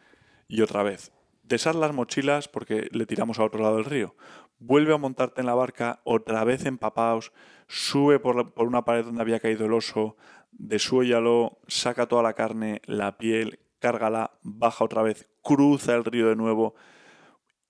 [0.49, 1.13] y otra vez.
[1.43, 4.17] Desar las mochilas porque le tiramos a otro lado del río.
[4.59, 7.33] Vuelve a montarte en la barca, otra vez empapaos,
[7.69, 10.17] sube por, por una pared donde había caído el oso,
[10.51, 16.37] desuéllalo, saca toda la carne, la piel, cárgala, baja otra vez, cruza el río de
[16.37, 16.75] nuevo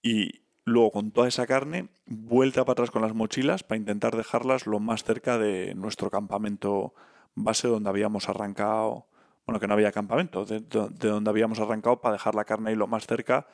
[0.05, 4.67] y luego con toda esa carne, vuelta para atrás con las mochilas para intentar dejarlas
[4.67, 6.95] lo más cerca de nuestro campamento
[7.35, 9.09] base donde habíamos arrancado,
[9.47, 12.71] bueno, que no había campamento, de, de- de donde habíamos arrancado para dejar la carne
[12.71, 13.47] ahí lo más cerca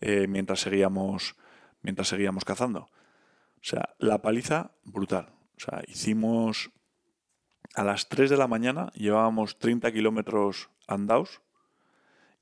[0.00, 1.36] eh, mientras seguíamos
[1.82, 2.82] mientras seguíamos cazando.
[2.82, 5.28] O sea, la paliza brutal.
[5.56, 6.70] O sea, hicimos
[7.74, 11.42] a las 3 de la mañana, llevábamos 30 kilómetros andados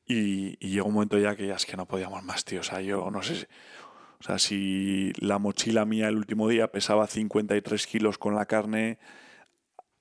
[0.08, 2.60] y, y llegó un momento ya que ya es que no podíamos más, tío.
[2.60, 3.46] O sea, yo no sé si,
[4.20, 8.98] o sea, si la mochila mía el último día pesaba 53 kilos con la carne,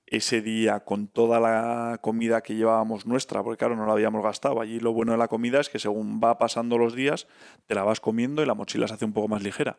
[0.07, 4.59] ese día con toda la comida que llevábamos nuestra, porque claro, no la habíamos gastado.
[4.61, 7.27] Allí lo bueno de la comida es que según va pasando los días,
[7.67, 9.77] te la vas comiendo y la mochila se hace un poco más ligera.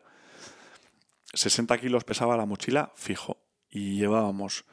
[1.33, 3.37] 60 kilos pesaba la mochila fijo
[3.69, 4.65] y llevábamos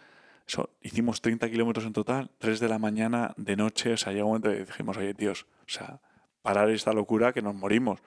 [0.82, 4.32] hicimos 30 kilómetros en total, 3 de la mañana, de noche, o sea, llegó un
[4.32, 6.00] momento que dijimos, oye, tíos, o sea,
[6.42, 8.00] parar esta locura que nos morimos.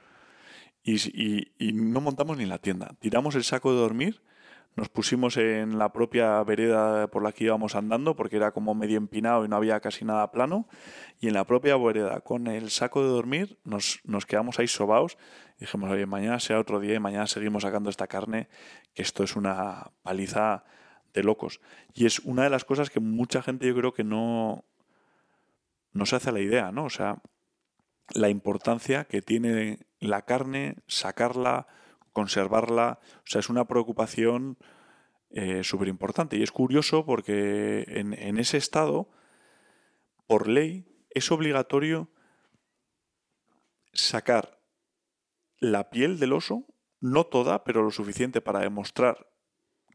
[0.84, 2.96] Y, no montamos ni en la tienda.
[3.00, 4.22] Tiramos el saco de dormir,
[4.76, 8.98] nos pusimos en la propia vereda por la que íbamos andando, porque era como medio
[8.98, 10.68] empinado y no había casi nada plano,
[11.20, 15.18] y en la propia vereda, con el saco de dormir, nos, quedamos ahí sobaos
[15.60, 18.48] dijimos, oye, mañana sea otro día y mañana seguimos sacando esta carne,
[18.94, 20.64] que esto es una paliza
[21.14, 21.62] de locos.
[21.94, 24.66] Y es una de las cosas que mucha gente yo creo que no,
[25.94, 26.86] no se hace la idea, ¿no?
[26.86, 27.22] O sea,
[28.14, 31.68] la importancia que tiene la carne, sacarla,
[32.14, 34.58] conservarla, o sea, es una preocupación
[35.62, 36.38] súper importante.
[36.38, 39.10] Y es curioso porque en, en ese estado,
[40.26, 42.10] por ley, es obligatorio
[43.94, 44.60] sacar
[45.60, 46.66] la piel del oso,
[47.00, 49.28] no toda, pero lo suficiente para demostrar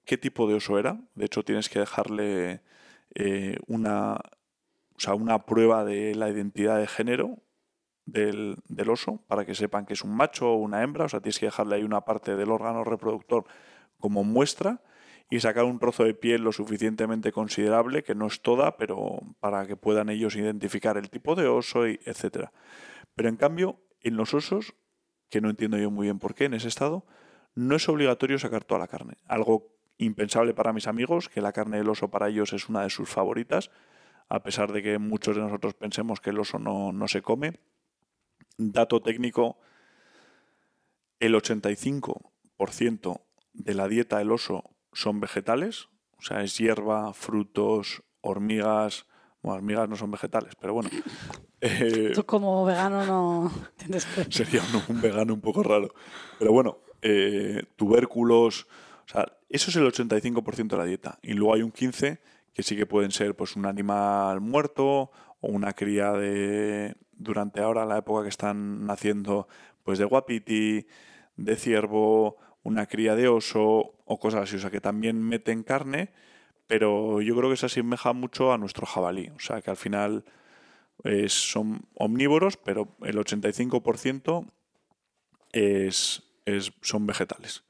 [0.05, 1.01] qué tipo de oso era.
[1.15, 2.63] De hecho, tienes que dejarle
[3.15, 7.39] eh, una, o sea, una prueba de la identidad de género
[8.07, 8.57] del,
[8.89, 11.07] oso para que sepan que es un macho o una hembra.
[11.07, 13.45] O sea, tienes que dejarle ahí una parte del órgano reproductor
[13.99, 14.83] como muestra
[15.31, 19.67] y sacar un trozo de piel lo suficientemente considerable, que no es toda, pero para
[19.67, 22.53] que puedan ellos identificar el tipo de oso, y etcétera.
[23.15, 24.75] Pero en cambio, en los osos,
[25.31, 27.07] que no entiendo yo muy bien por qué en ese estado,
[27.55, 29.15] no es obligatorio sacar toda la carne.
[29.27, 32.91] Algo impensable para mis amigos, que la carne del oso para ellos es una de
[32.91, 33.71] sus favoritas,
[34.29, 37.61] a pesar de que muchos de nosotros pensemos que el oso no, no se come.
[38.57, 39.59] Dato técnico,
[41.21, 43.21] el 85%
[43.53, 49.07] de la dieta del oso son vegetales, o sea, es hierba, frutos, hormigas.
[49.43, 50.91] Bueno, hormigas no son vegetales, pero bueno.
[51.67, 54.31] Eh, Tú como vegano no tienes que...
[54.31, 55.95] sería un, un vegano un poco raro.
[56.39, 58.67] Pero bueno, eh, tubérculos,
[59.07, 61.19] o sea, eso es el 85% de la dieta.
[61.23, 62.19] Y luego hay un 15%
[62.55, 67.85] que sí que pueden ser pues un animal muerto o una cría de, durante ahora
[67.85, 69.49] la época que están naciendo,
[69.83, 70.87] pues de guapiti,
[71.37, 74.57] de ciervo, una cría de oso o cosas así.
[74.57, 76.13] O sea, que también meten carne,
[76.69, 79.31] pero yo creo que se asemeja mucho a nuestro jabalí.
[79.37, 80.25] O sea, que al final
[81.05, 84.47] eh, son omnívoros, pero el 85%
[85.53, 87.65] es, es- son vegetales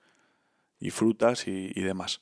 [0.81, 2.21] y frutas y, demás.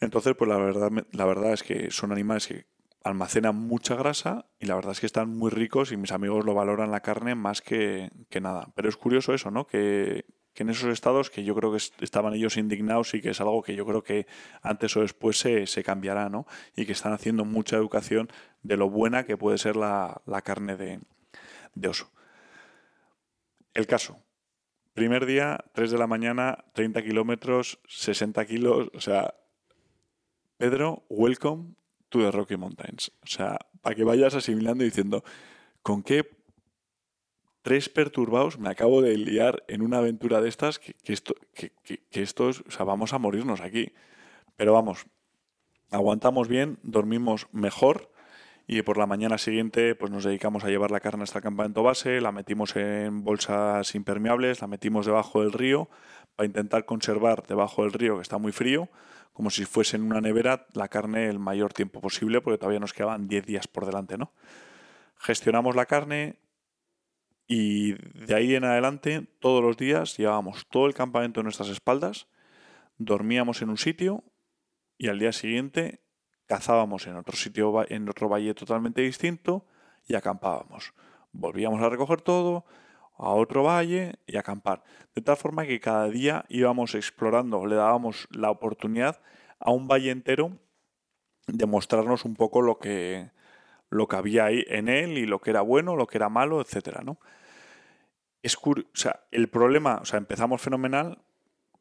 [0.00, 2.66] Entonces, pues la verdad, la verdad es que son animales que
[3.02, 6.54] almacenan mucha grasa y la verdad es que están muy ricos y mis amigos lo
[6.54, 8.68] valoran la carne más que, que nada.
[8.74, 9.66] Pero es curioso eso, ¿no?
[9.66, 13.30] Que, que en esos estados que yo creo que est- estaban ellos indignados y que
[13.30, 14.26] es algo que yo creo que
[14.62, 16.46] antes o después se, se cambiará, ¿no?
[16.76, 18.28] Y que están haciendo mucha educación
[18.62, 21.00] de lo buena que puede ser la, la carne de,
[21.74, 22.10] de oso.
[23.74, 24.25] El caso.
[24.96, 28.88] Primer día, 3 de la mañana, 30 kilómetros, 60 kilos.
[28.94, 29.34] O sea,
[30.56, 31.74] Pedro, welcome
[32.08, 33.12] to the Rocky Mountains.
[33.22, 35.22] O sea, para que vayas asimilando y diciendo,
[35.82, 36.26] ¿con qué
[37.60, 42.22] tres perturbados, me acabo de liar en una aventura de estas que, esto, que, que,
[42.22, 43.92] esto es, o sea, vamos a morirnos aquí.
[44.56, 45.04] Pero vamos,
[45.90, 48.10] aguantamos bien, dormimos mejor
[48.66, 51.82] y por la mañana siguiente pues nos dedicamos a llevar la carne hasta el campamento
[51.82, 55.88] base, la metimos en bolsas impermeables, la metimos debajo del río
[56.34, 58.88] para intentar conservar debajo del río que está muy frío,
[59.32, 62.92] como si fuese en una nevera, la carne el mayor tiempo posible porque todavía nos
[62.92, 64.32] quedaban 10 días por delante, ¿no?
[65.18, 66.40] Gestionamos la carne
[67.46, 72.26] y de ahí en adelante todos los días llevábamos todo el campamento en nuestras espaldas,
[72.98, 74.24] dormíamos en un sitio
[74.98, 76.00] y al día siguiente
[76.46, 79.64] cazábamos en otro sitio, en otro valle totalmente distinto
[80.06, 80.94] y acampábamos.
[81.32, 82.64] Volvíamos a recoger todo,
[83.18, 84.82] a otro valle y acampar.
[85.14, 89.20] De tal forma que cada día íbamos explorando, le dábamos la oportunidad
[89.58, 90.58] a un valle entero
[91.46, 93.30] de mostrarnos un poco lo que,
[93.90, 96.60] lo que había ahí en él y lo que era bueno, lo que era malo,
[96.60, 97.18] etcétera, ¿no?
[98.42, 101.22] Es o sea, el problema, o sea, empezamos fenomenal,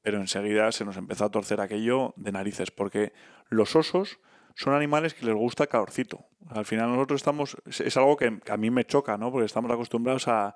[0.02, 3.14] pero enseguida se nos empezó a torcer aquello de narices, porque
[3.50, 4.20] los osos
[4.56, 6.26] son animales que les gusta calorcito.
[6.50, 9.32] Al final nosotros estamos, es algo que a mí me choca, ¿no?
[9.32, 10.56] Porque estamos acostumbrados a,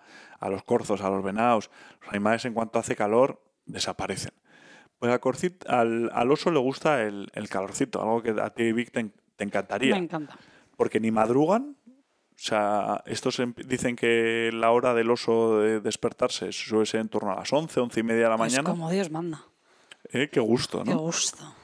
[0.49, 1.69] los corzos, a los venados.
[2.01, 4.31] Los animales en cuanto hace calor desaparecen.
[4.99, 5.11] Pues
[5.67, 9.11] al, al, oso le gusta el, calorcito, algo que a ti, Vic, te,
[9.43, 9.95] encantaría.
[9.95, 10.37] Me encanta.
[10.77, 16.53] Porque ni madrugan, o sea, estos em, dicen que la hora del oso de despertarse
[16.53, 18.61] suele ser en torno a las 11, 11 y media de la mañana.
[18.61, 19.43] Es como Dios manda.
[20.11, 20.91] Eh, qué gusto, ¿no?
[20.91, 21.55] Qué gusto.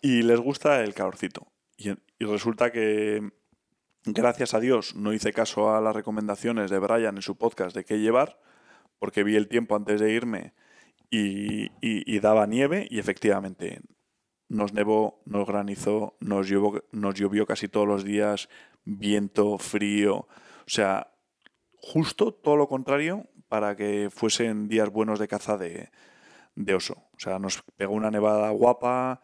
[0.00, 1.48] Y les gusta el calorcito.
[1.76, 3.30] Y, resulta que,
[4.04, 7.84] gracias a Dios, no hice caso a las recomendaciones de Brian en su podcast de
[7.84, 8.40] qué llevar,
[8.98, 10.54] porque vi el tiempo antes de irme
[11.10, 13.80] y, daba nieve y efectivamente
[14.48, 18.48] nos nevó, nos granizó, nos llovió, nos llovió casi todos los días,
[18.84, 21.12] viento, frío, o sea,
[21.74, 25.90] justo todo lo contrario para que fuesen días buenos de caza de,
[26.54, 26.94] de oso.
[27.12, 29.20] O sea, nos pegó una nevada guapa,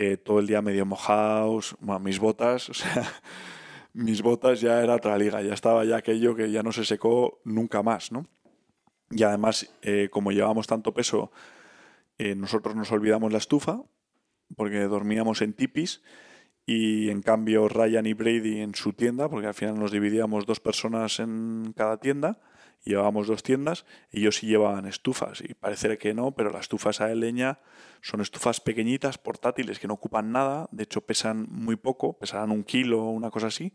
[0.00, 2.70] eh, todo el día medio mojados, mis botas,
[3.92, 7.40] mis botas ya era otra liga, ya estaba ya aquello que ya no se secó
[7.42, 8.24] nunca más, ¿no?
[9.10, 11.32] Y además, eh, como llevábamos tanto peso,
[12.16, 13.82] eh, nosotros nos olvidamos la estufa,
[14.54, 16.00] porque dormíamos en tipis,
[16.64, 20.60] y en cambio Ryan y Brady en su tienda, porque al final nos dividíamos dos
[20.60, 22.38] personas en cada tienda,
[22.84, 27.14] llevábamos dos tiendas, ellos sí llevaban estufas, y parece que no, pero las estufas de
[27.14, 27.60] leña
[28.00, 32.64] son estufas pequeñitas, portátiles, que no ocupan nada, de hecho pesan muy poco, pesarán un
[32.64, 33.72] kilo o una cosa así,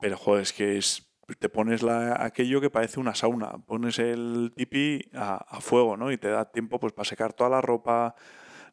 [0.00, 4.52] pero joder, es que es, te pones la, aquello que parece una sauna, pones el
[4.56, 6.10] tipi a, fuego, ¿no?
[6.12, 8.14] Y te da tiempo pues para secar toda la ropa,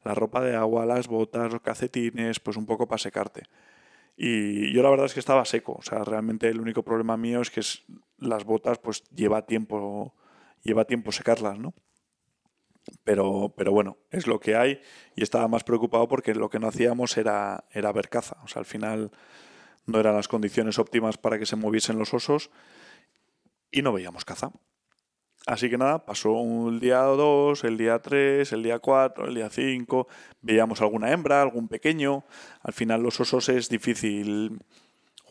[0.04, 3.44] la ropa de agua, las botas, los calcetines, pues un poco para secarte.
[4.18, 7.42] Y yo la verdad es que estaba seco, o sea, realmente el único problema mío
[7.42, 7.62] es que
[8.18, 10.16] las botas pues lleva tiempo,
[10.64, 11.74] lleva tiempo secarlas, ¿no?
[13.04, 14.80] Pero, pero bueno, es lo que hay
[15.16, 18.38] y estaba más preocupado porque lo que no hacíamos era, era ver caza.
[18.44, 19.12] O sea, al final
[19.86, 22.52] no eran las condiciones óptimas para que se moviesen los osos
[23.72, 24.52] y no veíamos caza.
[25.48, 29.50] Así que nada, pasó el día 2, el día 3, el día 4, el día
[29.50, 30.08] 5,
[30.42, 32.26] veíamos alguna hembra, algún pequeño.
[32.62, 34.60] Al final los osos es difícil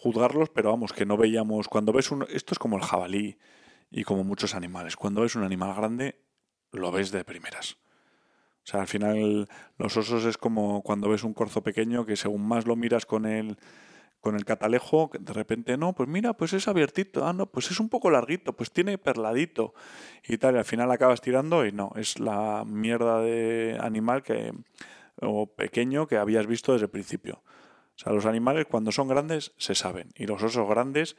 [0.05, 1.68] juzgarlos, pero vamos, que no veíamos.
[1.68, 2.26] Cuando ves un.
[2.28, 3.38] Esto es como el jabalí
[3.90, 4.96] y como muchos animales.
[4.96, 6.20] Cuando ves un animal grande,
[6.72, 7.78] lo ves de primeras.
[8.64, 9.48] O sea, al final
[9.78, 13.24] los osos es como cuando ves un corzo pequeño que según más lo miras con
[13.24, 13.57] el,
[14.20, 17.80] con el catalejo, de repente no, pues mira, pues es abiertito, ah, no, pues es
[17.80, 19.74] un poco larguito, pues tiene perladito
[20.26, 24.52] y tal, y al final acabas tirando y no, es la mierda de animal que
[25.20, 27.42] o pequeño que habías visto desde el principio.
[27.97, 31.16] O sea, los animales cuando son grandes se saben y los osos grandes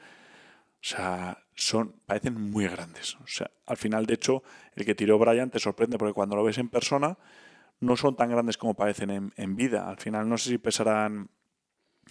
[0.86, 3.16] o sea, son, parecen muy grandes.
[3.16, 4.44] O sea, al final, de hecho,
[4.76, 7.18] el que tiró Brian te sorprende porque cuando lo ves en persona
[7.80, 9.88] no son tan grandes como parecen en, vida.
[9.88, 11.28] Al final, no sé si pesarán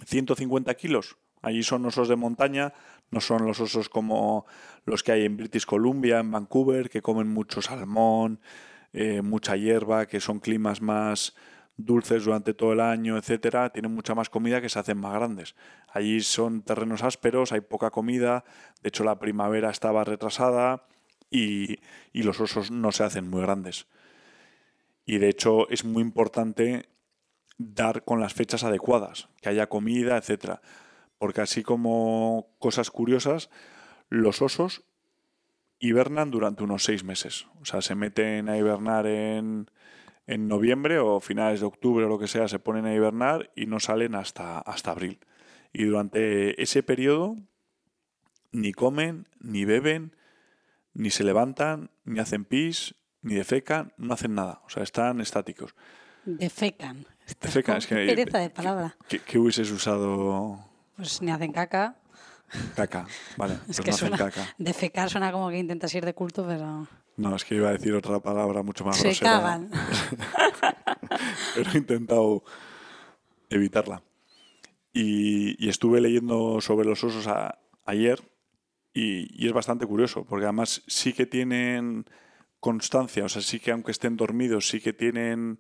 [0.06, 1.18] 150 kilos.
[1.42, 2.74] Allí son osos de montaña,
[3.12, 4.46] no son los osos como
[4.84, 8.42] los que hay en British Columbia, en Vancouver, que comen mucho salmón,
[8.94, 11.34] eh, mucha hierba, que son climas más,
[11.78, 15.56] dulces durante todo el año, etcétera, tienen mucha más comida que se hacen más grandes.
[15.90, 18.46] Allí son terrenos ásperos, hay poca comida,
[18.82, 20.88] de hecho la primavera estaba retrasada
[21.30, 21.80] y,
[22.14, 23.88] los osos no se hacen muy grandes.
[25.06, 26.90] Y de hecho es muy importante
[27.58, 30.62] dar con las fechas adecuadas, que haya comida, etcétera.
[31.18, 33.50] Porque así como cosas curiosas,
[34.10, 34.84] los osos
[35.80, 37.48] hibernan durante unos seis meses.
[37.62, 39.70] O sea, se meten a hibernar en,
[40.28, 43.66] en noviembre o finales de octubre o lo que sea se ponen a hibernar y
[43.68, 45.20] no salen hasta, hasta abril.
[45.74, 47.36] Y durante ese periodo
[48.52, 50.16] ni comen, ni beben,
[50.94, 54.62] ni se levantan, ni hacen pis, ni defecan, no hacen nada.
[54.66, 55.76] O sea, están estáticos.
[56.24, 57.06] Defecan.
[57.42, 57.96] Defecan, es que...
[58.06, 58.96] pereza de palabra.
[59.10, 60.60] ¿Qué, qué hubieses usado?
[60.96, 61.98] Pues ni hacen caca.
[62.76, 63.08] Caca.
[63.38, 64.56] Vale, Es pues que no hacen suena, caca.
[64.58, 66.88] defecar suena como que intentas ir de culto, pero
[67.18, 69.32] No, es que iba a decir otra palabra mucho más se grosera.
[69.32, 69.70] cagan.
[71.56, 72.44] pero he intentado
[73.50, 74.02] evitarla.
[74.94, 78.22] Y, y estuve leyendo sobre los osos a- ayer
[78.94, 82.06] y, y es bastante curioso, porque además sí que tienen
[82.60, 85.60] constancia, o sea, sí que aunque estén dormidos, sí que tienen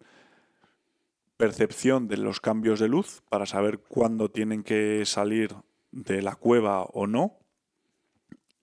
[1.37, 5.53] percepción de los cambios de luz para saber cuándo tienen que salir
[5.91, 7.37] de la cueva o no.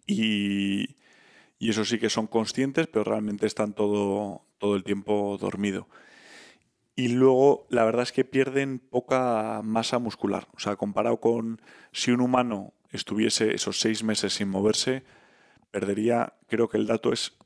[0.07, 0.97] Y,
[1.63, 5.87] y eso sí que son conscientes, pero realmente están todo, todo el tiempo dormido.
[6.97, 10.49] Y luego, la verdad es que pierden poca masa muscular.
[10.57, 15.05] O sea, comparado con si un humano estuviese esos seis meses sin moverse,
[15.71, 17.39] perdería, creo que el dato es,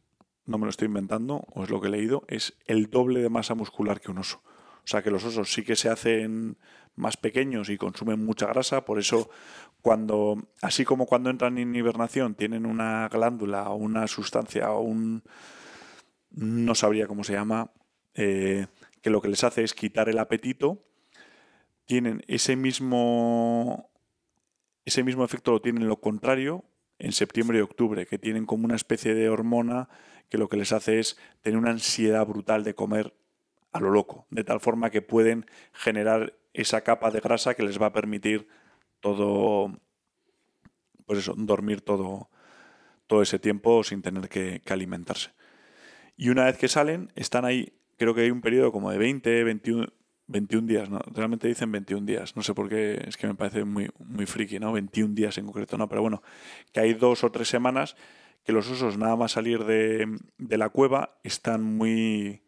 [0.47, 3.29] no me lo estoy inventando, o es lo que he leído, es el doble de
[3.29, 4.41] masa muscular que un oso.
[4.47, 6.57] O sea, que los osos sí que se hacen
[6.95, 9.29] más pequeños y consumen mucha grasa, por eso
[9.87, 15.23] cuando, así como cuando entran en hibernación, tienen una glándula o una sustancia o un,
[16.33, 17.71] no sabría cómo se llama,
[18.15, 18.67] eh,
[19.01, 20.83] que lo que les hace es quitar el apetito,
[21.85, 23.93] tienen ese mismo,
[24.85, 26.65] ese mismo efecto lo tienen lo contrario
[26.99, 29.89] en septiembre y octubre, que tienen como una especie de hormona
[30.29, 33.15] que lo que les hace es tener una ansiedad brutal de comer
[33.71, 37.81] a lo loco, de tal forma que pueden generar esa capa de grasa que les
[37.81, 38.49] va a permitir
[39.01, 39.79] todo,
[41.07, 42.31] pues eso, dormir todo,
[43.07, 45.31] todo ese tiempo sin tener que, alimentarse.
[46.17, 49.45] Y una vez que salen, están ahí, creo que hay un periodo como de 20,
[49.45, 49.87] 21,
[50.29, 51.01] 21 días, ¿no?
[51.13, 54.59] Realmente dicen 21 días, no sé por qué, es que me parece muy, muy friki,
[54.59, 54.73] ¿no?
[54.73, 56.23] 21 días en concreto, no, pero bueno,
[56.73, 57.97] que hay dos o tres semanas
[58.45, 62.46] que los osos nada más salir de, de la cueva están muy,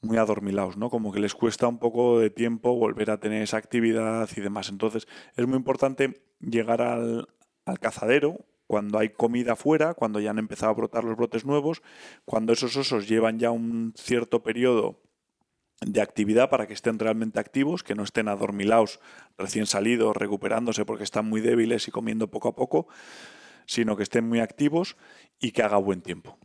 [0.00, 0.90] muy adormilados, ¿no?
[0.90, 4.68] Como que les cuesta un poco de tiempo volver a tener esa actividad y demás.
[4.68, 7.28] Entonces, es muy importante llegar al,
[7.64, 11.82] al cazadero cuando hay comida afuera, cuando ya han empezado a brotar los brotes nuevos,
[12.24, 15.00] cuando esos osos llevan ya un cierto periodo
[15.80, 19.00] de actividad para que estén realmente activos, que no estén adormilados,
[19.36, 22.88] recién salidos, recuperándose porque están muy débiles y comiendo poco a poco,
[23.66, 24.96] sino que estén muy activos
[25.38, 26.38] y que haga buen tiempo.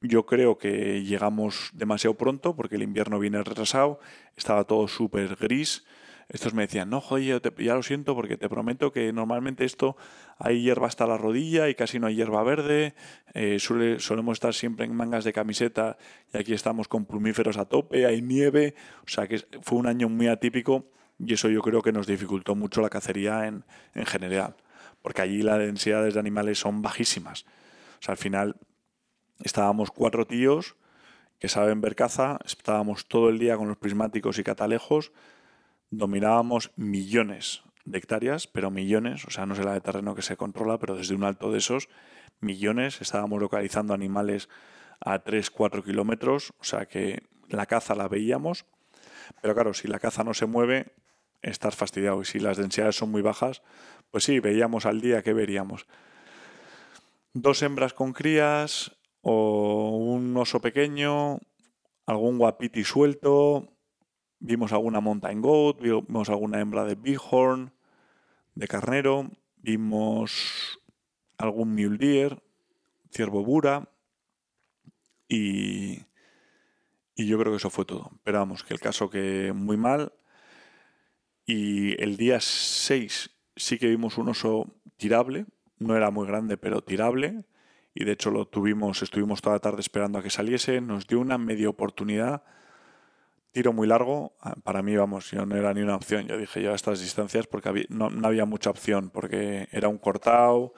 [0.00, 3.98] Yo creo que llegamos demasiado pronto porque el invierno viene retrasado,
[4.36, 5.84] estaba todo súper gris.
[6.28, 9.96] Estos me decían, no, joder, te- ya lo siento porque te prometo que normalmente esto
[10.38, 12.94] hay hierba hasta la rodilla y casi no hay hierba verde.
[13.34, 15.96] eh, suele- solemos estar siempre en mangas de camiseta
[16.32, 18.74] y aquí estamos con plumíferos a tope, hay nieve.
[19.04, 20.86] O sea que fue un año muy atípico
[21.18, 24.54] y eso yo creo que nos dificultó mucho la cacería en, en general.
[25.02, 27.44] Porque allí las densidades de animales son bajísimas.
[27.98, 28.56] O sea, al final
[29.42, 30.76] estábamos cuatro tíos
[31.38, 35.12] que saben ver caza, estábamos todo el día con los prismáticos y catalejos,
[35.90, 40.36] dominábamos millones de hectáreas, pero millones, o sea, no sé la de terreno que se
[40.36, 41.88] controla, pero desde un alto de esos
[42.40, 43.00] millones.
[43.00, 44.48] Estábamos localizando animales
[45.00, 48.66] a 3, 4 kilómetros, o sea que la caza la veíamos,
[49.40, 50.92] pero claro, si la caza no se mueve,
[51.42, 53.62] estás fastidiado, y si las densidades son muy bajas,
[54.10, 55.86] pues sí, veíamos al día, ¿qué veríamos?
[57.32, 61.40] Dos hembras con crías, o un oso pequeño,
[62.06, 63.72] algún guapiti suelto,
[64.40, 67.72] vimos alguna mountain goat, vimos alguna hembra de bighorn,
[68.54, 70.80] de carnero, vimos
[71.36, 72.42] algún mule deer,
[73.10, 73.88] ciervo bura
[75.28, 76.04] y,
[77.14, 78.10] y yo creo que eso fue todo.
[78.24, 80.12] Pero vamos, que el caso que muy mal
[81.46, 84.66] y el día 6 sí que vimos un oso
[84.96, 85.46] tirable,
[85.78, 87.44] no era muy grande, pero tirable
[88.00, 91.18] y de hecho lo tuvimos, estuvimos toda la tarde esperando a que saliese, nos dio
[91.18, 92.44] una media oportunidad,
[93.50, 96.62] tiro muy largo, ah, para mí vamos, yo no era ni una opción, yo dije
[96.62, 100.74] yo a estas distancias porque no había mucha opción, porque era un cortado,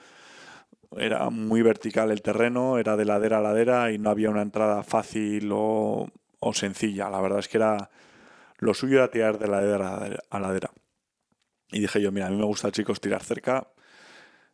[0.97, 4.81] era muy vertical el terreno, era de ladera a ladera y no había una entrada
[4.81, 6.09] fácil o,
[6.39, 7.91] o sencilla, la verdad es que era,
[8.57, 10.71] lo suyo era tirar de ladera a ladera.
[11.71, 13.67] Y dije yo, mira, a mí me gusta, chicos, tirar cerca,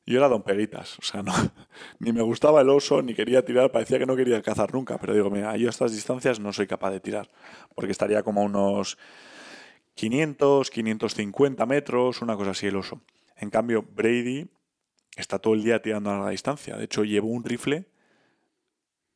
[0.08, 1.34] yo era don Peguitas, o sea, no,
[2.00, 5.14] ni me gustaba el oso, ni quería tirar, parecía que no quería cazar nunca, pero
[5.14, 7.30] digo, mira, yo a estas distancias no soy capaz de tirar,
[7.76, 8.98] porque estaría como a unos
[9.96, 13.02] 500, 550 metros, una cosa así el oso.
[13.36, 14.50] En cambio, Brady
[15.18, 17.86] está todo el día tirando a larga distancia, de hecho llevo un rifle,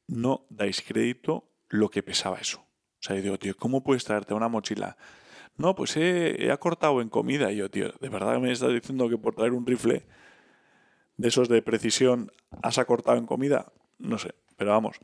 [0.07, 2.59] no dais crédito lo que pesaba eso.
[2.59, 4.97] O sea, yo digo, tío, ¿cómo puedes traerte una mochila?
[5.55, 7.51] No, pues he, he acortado en comida.
[7.51, 10.05] Y yo, tío, ¿de verdad me estás diciendo que por traer un rifle
[11.21, 13.71] de esos de precisión has acortado en comida?
[14.01, 14.99] no sé, pero vamos,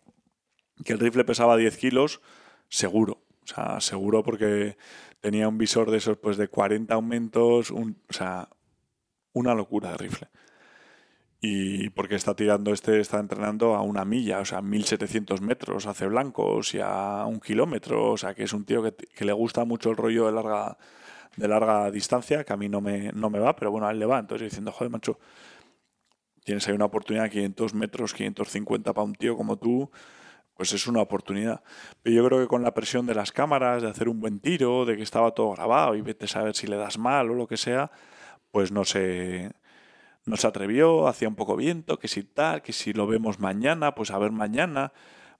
[0.83, 2.21] que el rifle pesaba 10 kilos,
[2.69, 3.23] seguro.
[3.43, 4.77] O sea, seguro porque
[5.21, 8.49] tenía un visor de esos pues de 40 aumentos, o sea,
[9.33, 10.27] una locura de rifle.
[11.39, 16.07] Y porque está tirando este, está entrenando a una milla, o sea, 1700 metros hace
[16.07, 19.63] blancos y a un kilómetro, o sea, que es un tío que, que le gusta
[19.63, 20.77] mucho el rollo de larga,
[21.37, 23.99] de larga distancia, que a mí no me, no me va, pero bueno, a él
[23.99, 24.19] le va.
[24.19, 25.19] Entonces diciendo, joder, macho,
[26.47, 29.91] tienes ahí una oportunidad de 500 metros, 550 para un tío como tú,
[30.53, 31.61] pues es una oportunidad.
[32.01, 34.85] Pero yo creo que con la presión de las cámaras, de hacer un buen tiro,
[34.85, 37.47] de que estaba todo grabado y vete a saber si le das mal o lo
[37.47, 37.91] que sea,
[38.49, 39.51] pues no se,
[40.25, 43.93] no se atrevió, hacía un poco viento, que si tal, que si lo vemos mañana,
[43.93, 44.93] pues a ver mañana.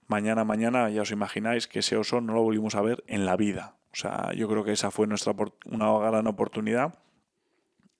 [0.08, 3.38] Mañana, mañana, ya os imagináis que ese oso no lo volvimos a ver en la
[3.38, 3.78] vida.
[3.93, 5.34] O sea, yo creo que esa fue nuestra
[5.72, 6.99] una gran oportunidad.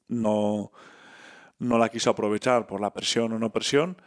[0.10, 0.74] No,
[1.60, 3.98] no la quiso aprovechar por la presión o no presión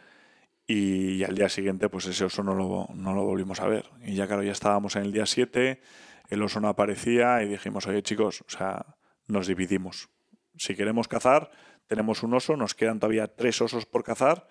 [0.67, 3.89] y, al día siguiente pues ese oso no lo, no lo volvimos a ver.
[4.03, 5.81] Y ya claro, ya estábamos en el día 7,
[6.29, 8.85] el oso no aparecía y dijimos, oye chicos, o sea,
[9.27, 10.09] nos dividimos.
[10.57, 11.51] Si queremos cazar,
[11.87, 14.47] tenemos un oso, nos quedan todavía tres osos por cazar.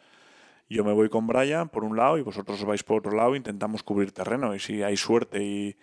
[0.69, 3.35] Yo me voy con Brian por un lado y vosotros os vais por otro lado,
[3.35, 5.77] intentamos cubrir terreno y si hay suerte y,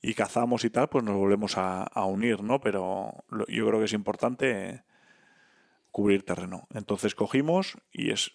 [0.00, 2.60] y cazamos y tal, pues nos volvemos a, a unir, ¿no?
[2.60, 4.82] Pero yo creo que es importante
[5.98, 6.68] cubrir terreno.
[6.72, 8.30] Entonces cogimos y es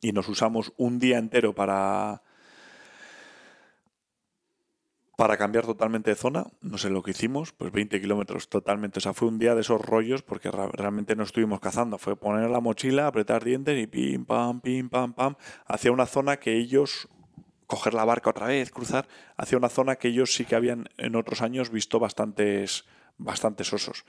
[0.00, 2.22] y nos usamos un día entero para
[5.14, 8.98] para cambiar totalmente de zona, no sé lo que hicimos, pues 20 kilómetros totalmente.
[8.98, 11.98] O sea, fue un día de esos rollos porque realmente no estuvimos cazando.
[11.98, 16.38] Fue poner la mochila, apretar dientes y pim, pam, pim, pam, pam, hacia una zona
[16.38, 17.10] que ellos,
[17.66, 19.06] coger la barca otra vez, cruzar,
[19.36, 22.86] hacia una zona que ellos sí que habían en otros años visto bastantes,
[23.18, 24.06] bastantes osos.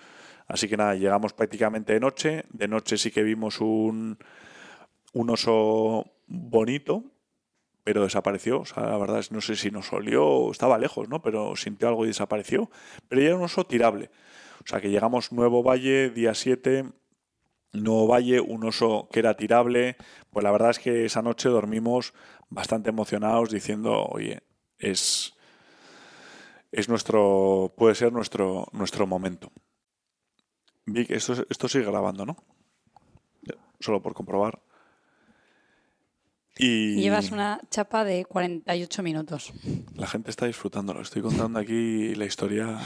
[0.54, 2.45] Así que nada, llegamos prácticamente de noche.
[2.51, 4.20] De noche sí que vimos un,
[5.12, 7.06] un oso bonito,
[7.84, 8.60] pero desapareció.
[8.60, 11.24] O sea, la verdad es no sé si nos olió, estaba lejos, ¿no?
[11.24, 12.70] Pero sintió algo y desapareció.
[13.08, 14.12] Pero ya era un oso tirable.
[14.64, 16.86] O sea, que llegamos Nuevo Valle, día 7,
[17.72, 19.97] Nuevo Valle, un oso que era tirable.
[20.30, 22.14] Pues la verdad es que esa noche dormimos
[22.51, 24.43] bastante emocionados diciendo, oye,
[24.78, 25.34] es,
[26.72, 29.51] es nuestro, puede ser nuestro, nuestro momento.
[30.86, 32.38] Vic, esto, esto sigue grabando, ¿no?
[33.80, 34.60] Solo por comprobar.
[36.58, 39.54] Y Llevas una chapa de 48 minutos.
[39.96, 41.02] La gente está disfrutándolo.
[41.02, 42.80] Estoy contando aquí la historia.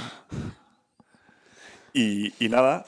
[1.93, 2.85] Y, y nada,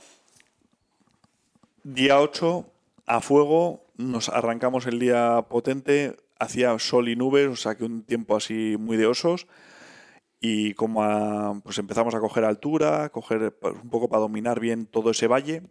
[1.83, 2.65] día 8,
[3.05, 8.03] a fuego, nos arrancamos el día potente, hacía sol y nubes, o sea que un
[8.03, 9.47] tiempo así muy de osos.
[10.39, 15.11] Y como pues empezamos a coger altura, coger pues, un poco para dominar bien todo
[15.11, 15.63] ese valle.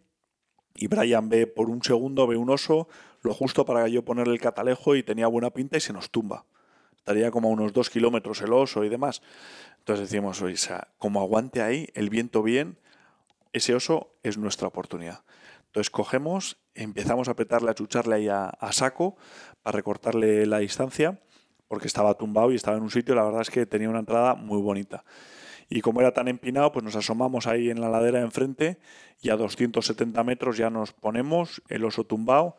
[0.74, 2.88] Y Brian ve por un segundo, ve un oso,
[3.22, 6.44] lo justo para yo ponerle el catalejo y tenía buena pinta y se nos tumba.
[6.98, 9.22] Estaría como a unos dos kilómetros el oso y demás.
[9.78, 10.56] Entonces decimos, oye,
[10.98, 12.78] como aguante ahí, el viento bien,
[13.52, 15.24] ese oso es nuestra oportunidad.
[15.66, 19.16] Entonces cogemos, empezamos a apretarle, a chucharle ahí a saco
[19.62, 21.18] para recortarle la distancia,
[21.68, 24.34] porque estaba tumbado y estaba en un sitio, la verdad es que tenía una entrada
[24.34, 25.04] muy bonita.
[25.70, 28.78] Y como era tan empinado, pues nos asomamos ahí en la ladera de enfrente
[29.20, 32.56] y a 270 metros ya nos ponemos, el oso tumbado.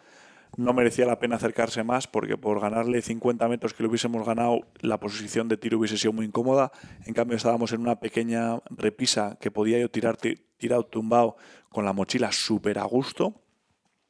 [0.58, 4.62] No merecía la pena acercarse más porque por ganarle 50 metros que le hubiésemos ganado,
[4.82, 6.72] la posición de tiro hubiese sido muy incómoda.
[7.06, 10.18] En cambio, estábamos en una pequeña repisa que podía yo tirar
[10.58, 11.36] tirado tumbado
[11.70, 13.42] con la mochila súper a gusto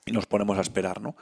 [0.06, 1.16] y nos ponemos a esperar, ¿no?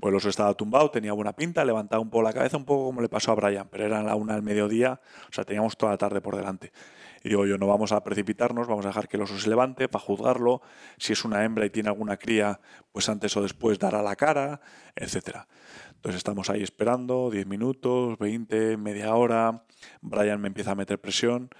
[0.00, 2.86] Pues el oso estaba tumbado, tenía buena pinta, levantaba un poco la cabeza, un poco
[2.86, 5.92] como le pasó a Brian, pero era la una del mediodía, o sea, teníamos toda
[5.92, 6.72] la tarde por delante.
[7.22, 9.88] Y digo yo, no vamos a precipitarnos, vamos a dejar que el oso se levante
[9.88, 10.62] para juzgarlo.
[10.96, 12.60] Si es una hembra y tiene alguna cría,
[12.92, 14.62] pues antes o después dará la cara,
[14.96, 15.46] etcétera.
[15.96, 19.64] Entonces estamos ahí esperando 10 minutos, 20, media hora.
[20.00, 21.50] Brian me empieza a meter presión.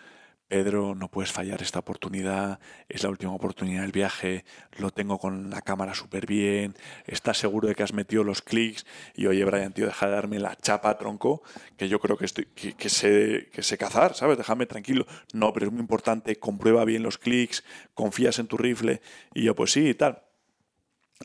[0.51, 4.44] Pedro, no puedes fallar esta oportunidad, es la última oportunidad del viaje,
[4.78, 6.74] lo tengo con la cámara súper bien,
[7.07, 8.84] estás seguro de que has metido los clics
[9.14, 11.44] y oye Brian, tío, deja de darme la chapa, tronco,
[11.76, 14.38] que yo creo que, estoy, que, que, sé, que sé cazar, ¿sabes?
[14.38, 15.07] Déjame tranquilo.
[15.32, 17.62] No, pero es muy importante, comprueba bien los clics,
[17.94, 20.29] confías en tu rifle y yo pues sí y tal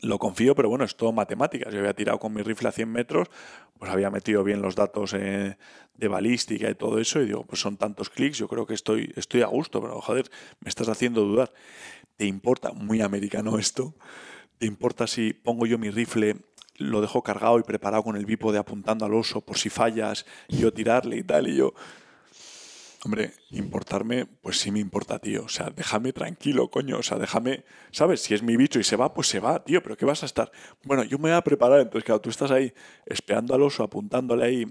[0.02, 1.72] lo confío, pero bueno, es todo matemáticas.
[1.72, 3.28] Yo había tirado con mi rifle a 100 metros,
[3.78, 5.56] pues había metido bien los datos eh,
[5.94, 9.12] de balística y todo eso, y digo, pues son tantos clics, yo creo que estoy,
[9.16, 10.30] estoy a gusto, pero joder,
[10.60, 11.52] me estás haciendo dudar.
[12.16, 13.94] ¿Te importa, muy americano esto?
[14.58, 16.36] ¿Te importa si pongo yo mi rifle,
[16.76, 20.72] lo dejo cargado y preparado con el bípode apuntando al oso por si fallas, yo
[20.72, 21.74] tirarle y tal, y yo...
[23.06, 25.44] Hombre, importarme, pues sí me importa, tío.
[25.44, 26.98] O sea, déjame tranquilo, coño.
[26.98, 28.20] O sea, déjame, ¿sabes?
[28.20, 29.80] Si es mi bicho y se va, pues se va, tío.
[29.80, 30.50] Pero ¿qué vas a estar?
[30.82, 31.78] Bueno, yo me voy a preparar.
[31.78, 34.66] Entonces, claro, tú estás ahí esperando al oso, apuntándole ahí,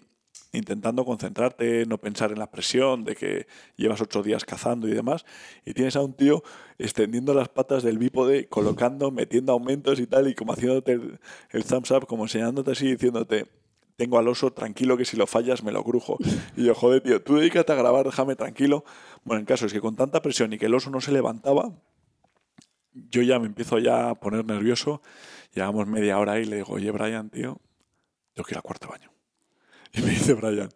[0.51, 5.23] intentando concentrarte, no pensar en la presión de que llevas ocho días cazando y demás.
[5.63, 6.43] Y tienes a un tío
[6.77, 11.19] extendiendo las patas del bípode, colocando, metiendo aumentos y tal, y como haciéndote el,
[11.51, 13.45] el thumbs up, como enseñándote así, diciéndote,
[13.95, 16.17] tengo al oso tranquilo que si lo fallas me lo crujo.
[16.55, 18.83] Y yo, joder, tío, tú dedícate a grabar, déjame tranquilo.
[19.23, 21.71] Bueno, el caso es que con tanta presión y que el oso no se levantaba,
[22.93, 25.01] yo ya me empiezo ya a poner nervioso.
[25.53, 27.59] Llevamos media hora ahí y le digo, oye, Brian, tío,
[28.33, 29.11] tengo que ir al cuarto baño.
[29.93, 30.69] Y me dice Brian,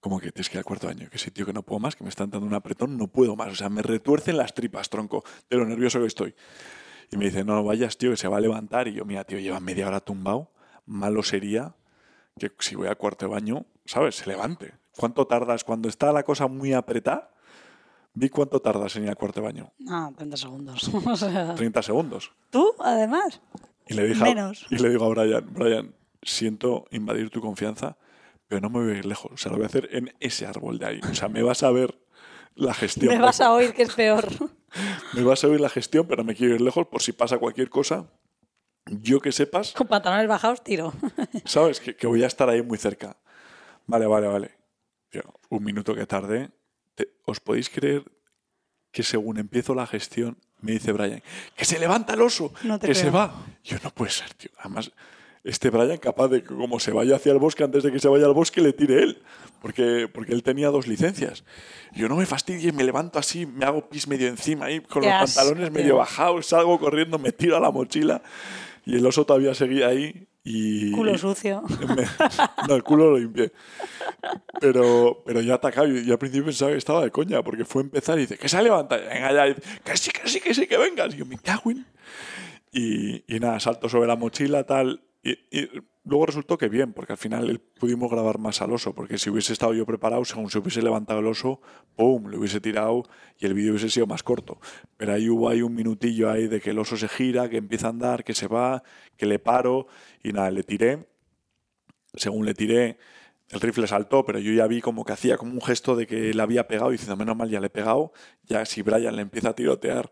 [0.00, 1.08] ¿cómo que tienes que ir al cuarto baño?
[1.10, 3.36] Que sí, tío, que no puedo más, que me están dando un apretón, no puedo
[3.36, 3.52] más.
[3.52, 6.34] O sea, me retuercen las tripas, tronco, de lo nervioso que estoy.
[7.12, 8.88] Y me dice, no, vayas, tío, que se va a levantar.
[8.88, 10.50] Y yo, mira, tío, lleva media hora tumbado.
[10.86, 11.76] Malo sería
[12.38, 14.16] que si voy al cuarto de baño, ¿sabes?
[14.16, 14.74] Se levante.
[14.96, 15.64] ¿Cuánto tardas?
[15.64, 17.30] Cuando está la cosa muy apretada,
[18.14, 19.72] vi cuánto tardas en ir al cuarto de baño.
[19.88, 20.90] Ah, 30 segundos.
[21.06, 22.32] o sea, 30 segundos.
[22.50, 23.40] ¿Tú, además?
[23.86, 24.66] Y le, dije a- Menos.
[24.70, 27.96] y le digo a Brian, Brian, siento invadir tu confianza,
[28.48, 29.32] pero no me voy a ir lejos.
[29.32, 31.00] O sea, lo voy a hacer en ese árbol de ahí.
[31.10, 31.98] O sea, me vas a ver
[32.54, 33.14] la gestión.
[33.14, 34.28] Me vas a oír que es peor.
[35.12, 37.68] Me vas a oír la gestión, pero me quiero ir lejos por si pasa cualquier
[37.68, 38.06] cosa.
[38.86, 40.92] Yo que sepas, Con pantalones bajados, tiro.
[41.44, 41.80] ¿sabes?
[41.80, 43.16] Que, que voy a estar ahí muy cerca.
[43.86, 44.50] Vale, vale, vale.
[45.10, 46.50] Tío, un minuto que tardé.
[46.94, 48.04] Te- ¿Os podéis creer
[48.90, 51.22] que según empiezo la gestión me dice Brian,
[51.56, 53.34] que se levanta el oso, No que se va?
[53.64, 54.50] Yo no puede ser, tío.
[54.58, 54.92] Además,
[55.42, 58.06] este Brian capaz de que como se vaya hacia el bosque, antes de que se
[58.08, 59.22] vaya al bosque, le tire él.
[59.60, 61.44] Porque, porque él tenía dos licencias.
[61.92, 65.10] Yo no me fastidies, me levanto así, me hago pis medio encima ahí, con los
[65.34, 68.22] pantalones medio bajados, salgo corriendo, me tiro a la mochila.
[68.84, 70.26] Y el oso todavía seguía ahí.
[70.44, 71.62] Y, Culo sucio.
[71.96, 72.04] me-
[72.68, 73.52] no, el culo lo limpié.
[74.60, 75.86] Pero, pero ya atacado.
[75.86, 78.48] Y yo al principio pensaba que estaba de coña, porque fue empezar y dice, que
[78.48, 78.96] se levanta.
[78.96, 81.14] Venga ya, y dice, que sí, que sí, que sí, que vengas.
[81.14, 81.86] Y yo, me cago en...
[82.72, 85.02] Y, y nada, salto sobre la mochila, tal.
[85.22, 85.38] Y,
[86.04, 89.52] luego resultó que bien, porque al final pudimos grabar más al oso, porque si hubiese
[89.52, 91.60] estado yo preparado, según se hubiese levantado el oso,
[91.94, 92.26] ¡pum!
[92.26, 93.04] Lo hubiese tirado
[93.38, 94.58] y el vídeo hubiese sido más corto.
[94.96, 97.86] Pero ahí hubo ahí un minutillo ahí de que el oso se gira, que empieza
[97.86, 98.82] a andar, que se va,
[99.16, 99.86] que le paro
[100.22, 101.06] y nada, le tiré.
[102.14, 102.98] Según le tiré,
[103.50, 106.34] el rifle saltó, pero yo ya vi como que hacía como un gesto de que
[106.34, 108.12] le había pegado, diciendo, menos mal, ya le he pegado.
[108.44, 110.10] Ya si Brian le empieza a tirotear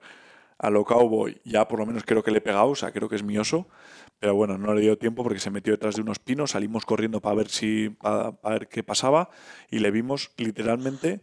[0.58, 3.08] a lo cowboy, ya por lo menos creo que le he pegado, o sea, creo
[3.08, 3.66] que es mi oso.
[4.20, 7.20] Pero bueno, no le dio tiempo porque se metió detrás de unos pinos, salimos corriendo
[7.22, 9.30] para ver si para, ver qué pasaba
[9.70, 11.22] y le vimos literalmente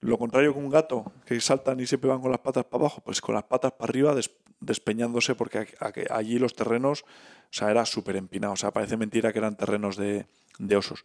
[0.00, 3.02] lo contrario que un gato, que saltan y siempre van con las patas para abajo,
[3.04, 5.66] pues con las patas para arriba des- despeñándose porque
[6.10, 7.06] allí los terrenos, o
[7.50, 10.26] sea, era súper empinado, o sea, parece mentira que eran terrenos de,
[10.58, 11.04] de osos.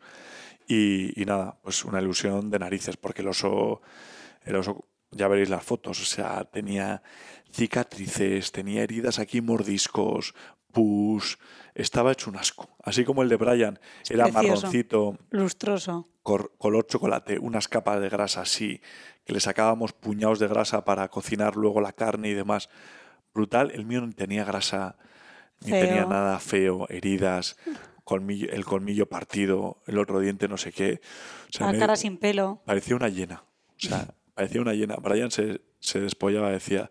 [0.68, 3.82] Y, y nada, pues una ilusión de narices, porque el oso,
[4.46, 7.04] el oso, ya veréis las fotos, o sea, tenía
[7.52, 10.34] cicatrices, tenía heridas aquí, mordiscos,
[10.72, 11.38] pus,
[11.76, 12.70] estaba hecho un asco.
[12.84, 14.34] Así como el de Brian era precioso.
[14.68, 16.08] marroncito, Lustroso.
[16.24, 18.82] cor- color chocolate, unas capas de grasa así,
[19.26, 22.70] que le sacábamos puñados de grasa para cocinar luego la carne y demás.
[23.34, 24.98] Brutal, el mío no tenía grasa,
[25.62, 27.56] ni tenía nada feo, heridas,
[28.04, 31.00] colmillo- el colmillo partido, el otro diente no sé qué.
[31.50, 32.62] O sea, La me- cara sin pelo.
[32.66, 33.44] parecía una hiena.
[33.78, 34.96] O sea, parecía una hiena.
[34.98, 36.90] Brian se, se despollaba, decía,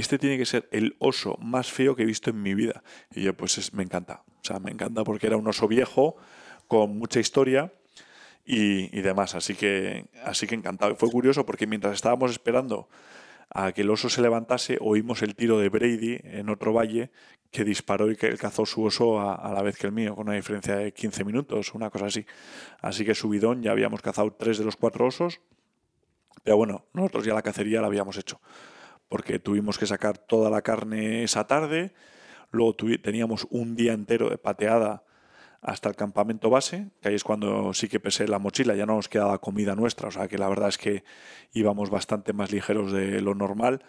[0.00, 2.82] este tiene que ser el oso más feo que he visto en mi vida.
[3.14, 4.22] Y yo, pues es- me encanta.
[4.26, 6.16] O sea, me encanta porque era un oso viejo,
[6.68, 7.72] con mucha historia
[8.44, 9.34] y, demás.
[9.34, 10.96] Así que, así que encantado.
[10.96, 12.88] Fue curioso porque mientras estábamos esperando
[13.50, 17.10] a que el oso se levantase, oímos el tiro de Brady en otro valle
[17.50, 20.14] que disparó y que él cazó su oso a, a la vez que el mío,
[20.14, 22.24] con una diferencia de 15 minutos, una cosa así.
[22.80, 25.40] Así que subidón, ya habíamos cazado tres de los cuatro osos.
[26.44, 28.40] Pero bueno, nosotros ya la cacería la habíamos hecho,
[29.10, 31.92] porque tuvimos que sacar toda la carne esa tarde,
[32.52, 35.02] luego teníamos un día entero de pateada
[35.60, 38.94] hasta el campamento base, que ahí es cuando sí que pesé la mochila, ya no
[38.94, 41.02] nos quedaba comida nuestra, o sea que la verdad es que
[41.52, 43.84] íbamos bastante más ligeros de lo normal,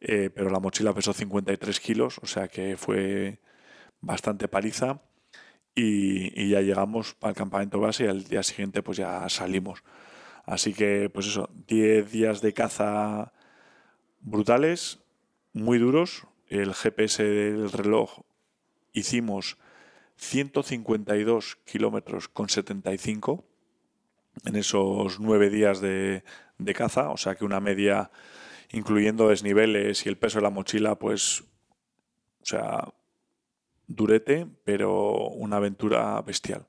[0.00, 3.38] eh, pero la mochila pesó 53 kilos, o sea que fue
[4.00, 5.00] bastante paliza
[5.76, 9.84] y, y ya llegamos al campamento base y al día siguiente pues ya salimos.
[10.44, 13.32] Así que, pues eso, 10 días de caza
[14.26, 14.98] brutales,
[15.52, 16.26] muy duros.
[16.48, 18.20] El GPS del reloj
[18.92, 19.56] hicimos
[20.16, 23.44] 152 kilómetros con 75
[24.44, 26.22] en esos nueve días de,
[26.58, 28.10] de caza, o sea que una media,
[28.70, 32.92] incluyendo desniveles y el peso de la mochila, pues, o sea,
[33.86, 36.66] durete, pero una aventura bestial.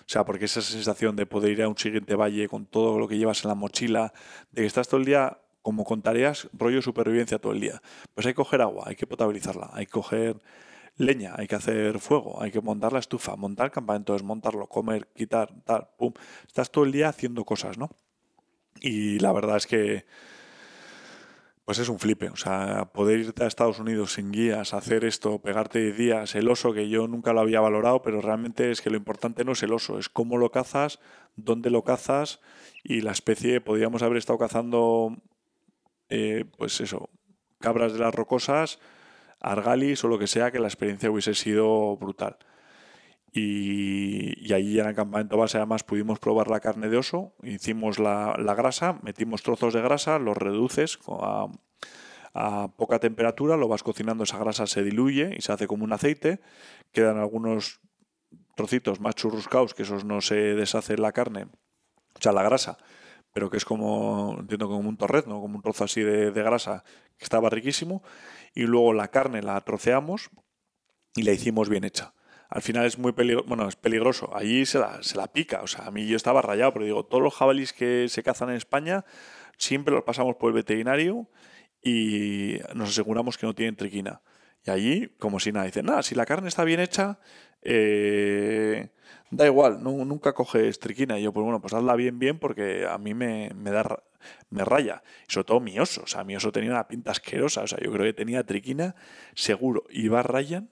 [0.00, 3.06] O sea, porque esa sensación de poder ir a un siguiente valle con todo lo
[3.08, 4.12] que llevas en la mochila,
[4.50, 7.80] de que estás todo el día como con tareas, rollo supervivencia todo el día.
[8.14, 10.42] Pues hay que coger agua, hay que potabilizarla, hay que coger
[10.96, 15.08] leña, hay que hacer fuego, hay que montar la estufa, montar el campamento, desmontarlo, comer,
[15.14, 16.12] quitar, tal, pum.
[16.46, 17.90] Estás todo el día haciendo cosas, ¿no?
[18.80, 20.04] Y la verdad es que
[21.64, 25.38] pues es un flipe, o sea, poder irte a Estados Unidos sin guías, hacer esto,
[25.38, 28.90] pegarte 10 días, el oso que yo nunca lo había valorado, pero realmente es que
[28.90, 30.98] lo importante no es el oso, es cómo lo cazas,
[31.36, 32.40] dónde lo cazas
[32.82, 35.16] y la especie, podríamos haber estado cazando,
[36.14, 37.08] eh, pues eso,
[37.58, 38.80] cabras de las rocosas,
[39.40, 42.36] argalis o lo que sea, que la experiencia hubiese sido brutal.
[43.32, 48.36] Y, allí en el campamento base además pudimos probar la carne de oso, hicimos la,
[48.54, 51.46] grasa, metimos trozos de grasa, los reduces a,
[52.34, 55.94] a, poca temperatura, lo vas cocinando, esa grasa se diluye y se hace como un
[55.94, 56.40] aceite,
[56.92, 57.80] quedan algunos
[58.54, 62.76] trocitos más que esos no se deshace la carne, o sea, la grasa,
[63.32, 66.84] pero que es como, entiendo, como un torrezno, como un trozo así de, de grasa,
[67.16, 68.02] que estaba riquísimo,
[68.54, 70.30] y luego la carne la troceamos
[71.14, 72.14] y la hicimos bien hecha
[72.52, 74.36] al final es muy peligroso, bueno, es peligroso.
[74.36, 75.62] Allí se la, se la pica.
[75.62, 78.50] O sea, a mí yo estaba rayado, pero digo, todos los jabalíes que se cazan
[78.50, 79.06] en España
[79.56, 81.30] siempre los pasamos por el veterinario
[81.82, 84.20] y nos aseguramos que no tienen triquina.
[84.64, 87.18] Y allí, como si nada, dicen, nada, si la carne está bien hecha,
[87.62, 88.90] eh,
[89.30, 91.18] da igual, nunca coges triquina.
[91.18, 94.02] Y yo, pues bueno, pues hazla bien, bien, porque a mí me, me da
[94.50, 95.02] me raya.
[95.28, 96.02] Y sobre todo mi oso.
[96.02, 97.62] O sea, mi oso tenía una pinta asquerosa.
[97.62, 98.94] O sea, yo creo que tenía triquina
[99.34, 99.84] seguro.
[99.90, 100.70] Y va Ryan,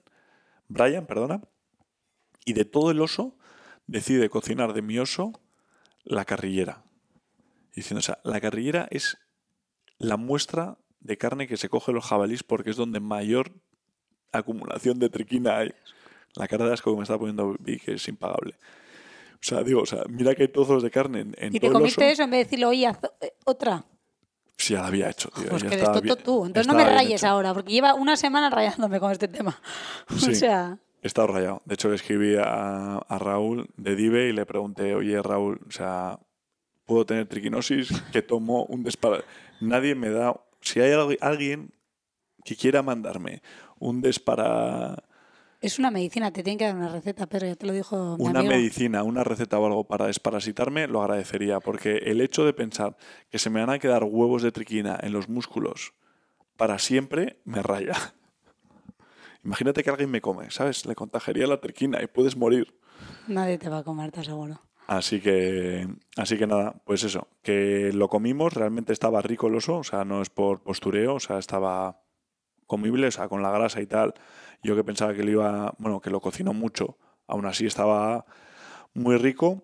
[0.67, 1.41] Brian, perdona,
[2.45, 3.37] y de todo el oso
[3.87, 5.33] decide cocinar de mi oso
[6.03, 6.83] la carrillera.
[7.75, 9.17] Diciendo, o sea, la carrillera es
[9.97, 13.53] la muestra de carne que se coge los jabalís porque es donde mayor
[14.31, 15.73] acumulación de triquina hay.
[16.35, 18.55] La cara de asco que me está poniendo vi que es impagable.
[19.33, 21.71] O sea, digo, o sea, mira que hay trozos de carne en, en ¿Y te
[21.71, 22.91] comiste eso en vez de decirlo, oye,
[23.45, 23.83] otra?
[24.61, 25.49] Sí, ya la había hecho, tío.
[25.49, 25.91] Pues que eres
[26.23, 26.45] tú.
[26.45, 29.59] Entonces no me rayes ahora, porque lleva una semana rayándome con este tema.
[30.09, 30.77] o sea...
[31.01, 31.63] He estado rayado.
[31.65, 36.19] De hecho, le escribí a, Raúl de Dive y le pregunté, oye Raúl, o sea,
[36.85, 37.89] ¿puedo tener triquinosis?
[38.11, 39.25] Que tomo un desparate.
[39.59, 40.39] Nadie me da...
[40.61, 41.73] Si hay alguien
[42.45, 43.41] que quiera mandarme
[43.81, 45.03] un despara...
[45.59, 48.25] Es una medicina, te tienen que dar una receta, pero ya te lo dijo mi
[48.25, 52.97] Una medicina, una receta o algo para desparasitarme, lo agradecería, porque el hecho de pensar
[53.29, 55.93] que se me van a quedar huevos de triquina en los músculos
[56.57, 57.93] para siempre me raya.
[59.43, 60.85] Imagínate que alguien me come, ¿sabes?
[60.85, 62.75] Le contagiaría la triquina y puedes morir.
[63.27, 64.61] Nadie te va a comer, te aseguro.
[64.87, 69.77] Así que, así que nada, pues eso, que lo comimos, realmente estaba rico el oso,
[69.77, 72.01] o sea, no es por postureo, o sea, estaba
[72.71, 74.13] comible, o sea, con la grasa y tal.
[74.63, 76.21] Yo que pensaba que lo iba, bueno, que lo
[76.53, 76.97] mucho,
[77.27, 78.25] aún así estaba
[78.93, 79.63] muy rico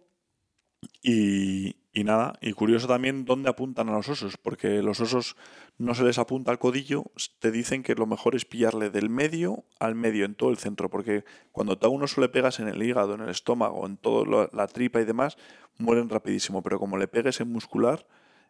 [1.02, 5.38] y, y nada, y curioso también dónde apuntan a los osos, porque los osos
[5.78, 7.06] no se les apunta al codillo,
[7.40, 10.90] te dicen que lo mejor es pillarle del medio al medio, en todo el centro,
[10.90, 14.50] porque cuando a un oso le pegas en el hígado, en el estómago, en toda
[14.52, 15.38] la tripa y demás,
[15.78, 18.06] mueren rapidísimo, pero como le pegues en muscular,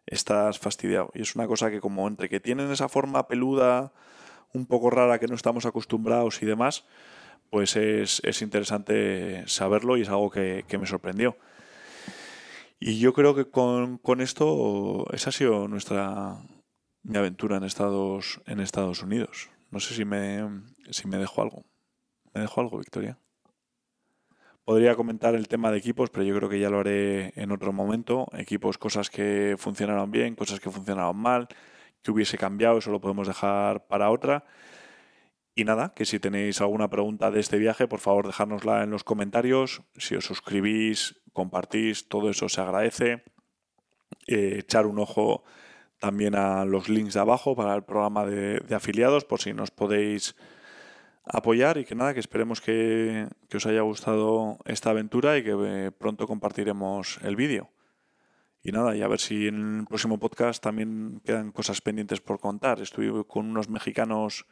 [0.06, 1.10] estás fastidiado.
[1.14, 3.92] Y es una cosa que como entre que tienen esa forma peluda,
[4.52, 6.84] un poco rara que no estamos acostumbrados y demás,
[7.50, 11.36] pues es, interesante saberlo y es algo que me sorprendió.
[12.80, 16.36] Y yo creo que con, esto esa ha sido nuestra
[17.02, 19.50] mi aventura en Estados, en Estados Unidos.
[19.70, 20.44] No sé si me,
[20.90, 21.64] si me dejo algo.
[22.34, 23.18] ¿Me dejo algo, Victoria?
[24.64, 27.72] Podría comentar el tema de equipos, pero yo creo que ya lo haré en otro
[27.72, 28.28] momento.
[28.32, 31.48] Equipos, cosas que funcionaron bien, cosas que funcionaron mal,
[32.08, 34.46] que hubiese cambiado, eso lo podemos dejar para otra.
[35.54, 39.04] Y nada, que si tenéis alguna pregunta de este viaje, por favor dejárnosla en los
[39.04, 39.82] comentarios.
[39.98, 43.24] Si os suscribís, compartís, todo eso se agradece.
[44.26, 45.44] Eh, echar un ojo
[46.00, 50.34] también a los links de abajo para el programa de, afiliados, por si nos podéis
[51.24, 55.54] apoyar y que nada, que esperemos que, que os haya gustado esta aventura y que
[55.54, 57.68] eh, pronto compartiremos el vídeo.
[58.62, 62.40] Y nada, y a ver si en el próximo podcast también quedan cosas pendientes por
[62.40, 62.80] contar.
[62.80, 64.46] Estuve con unos mexicanos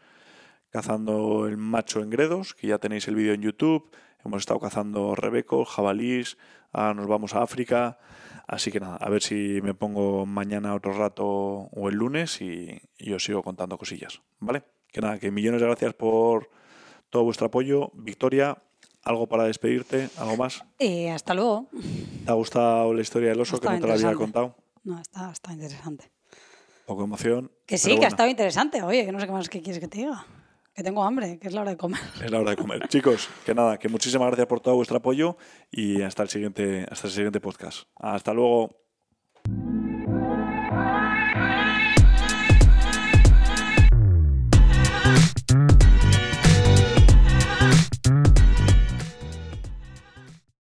[0.70, 3.90] cazando el macho en Gredos, que ya tenéis el vídeo en YouTube.
[4.24, 6.36] Hemos estado cazando rebecos, jabalís,
[6.72, 7.98] ahora nos vamos a África.
[8.46, 12.80] Así que nada, a ver si me pongo mañana otro rato o el lunes y,
[13.12, 14.22] os sigo contando cosillas.
[14.38, 14.62] ¿Vale?
[14.92, 16.50] Que nada, que millones de gracias por
[17.10, 17.90] todo vuestro apoyo.
[17.94, 18.62] Victoria,
[19.06, 20.10] ¿algo para despedirte?
[20.18, 20.62] ¿Algo más?
[20.78, 21.68] Eh, hasta luego.
[22.24, 24.56] ¿Te ha gustado la historia del oso que no te la había contado?
[24.84, 26.10] No, está, está interesante.
[26.86, 27.50] Poco emoción.
[27.66, 28.82] Que sí, que ha estado interesante.
[28.82, 30.26] Oye, que no sé qué más que quieres que te diga.
[30.74, 32.00] que tengo hambre, que es la hora de comer.
[32.22, 32.86] Es la hora de comer.
[32.88, 35.36] Chicos, que nada, que muchísimas gracias por todo vuestro apoyo
[35.70, 37.88] y hasta el siguiente, hasta el siguiente podcast.
[37.96, 38.85] Hasta luego.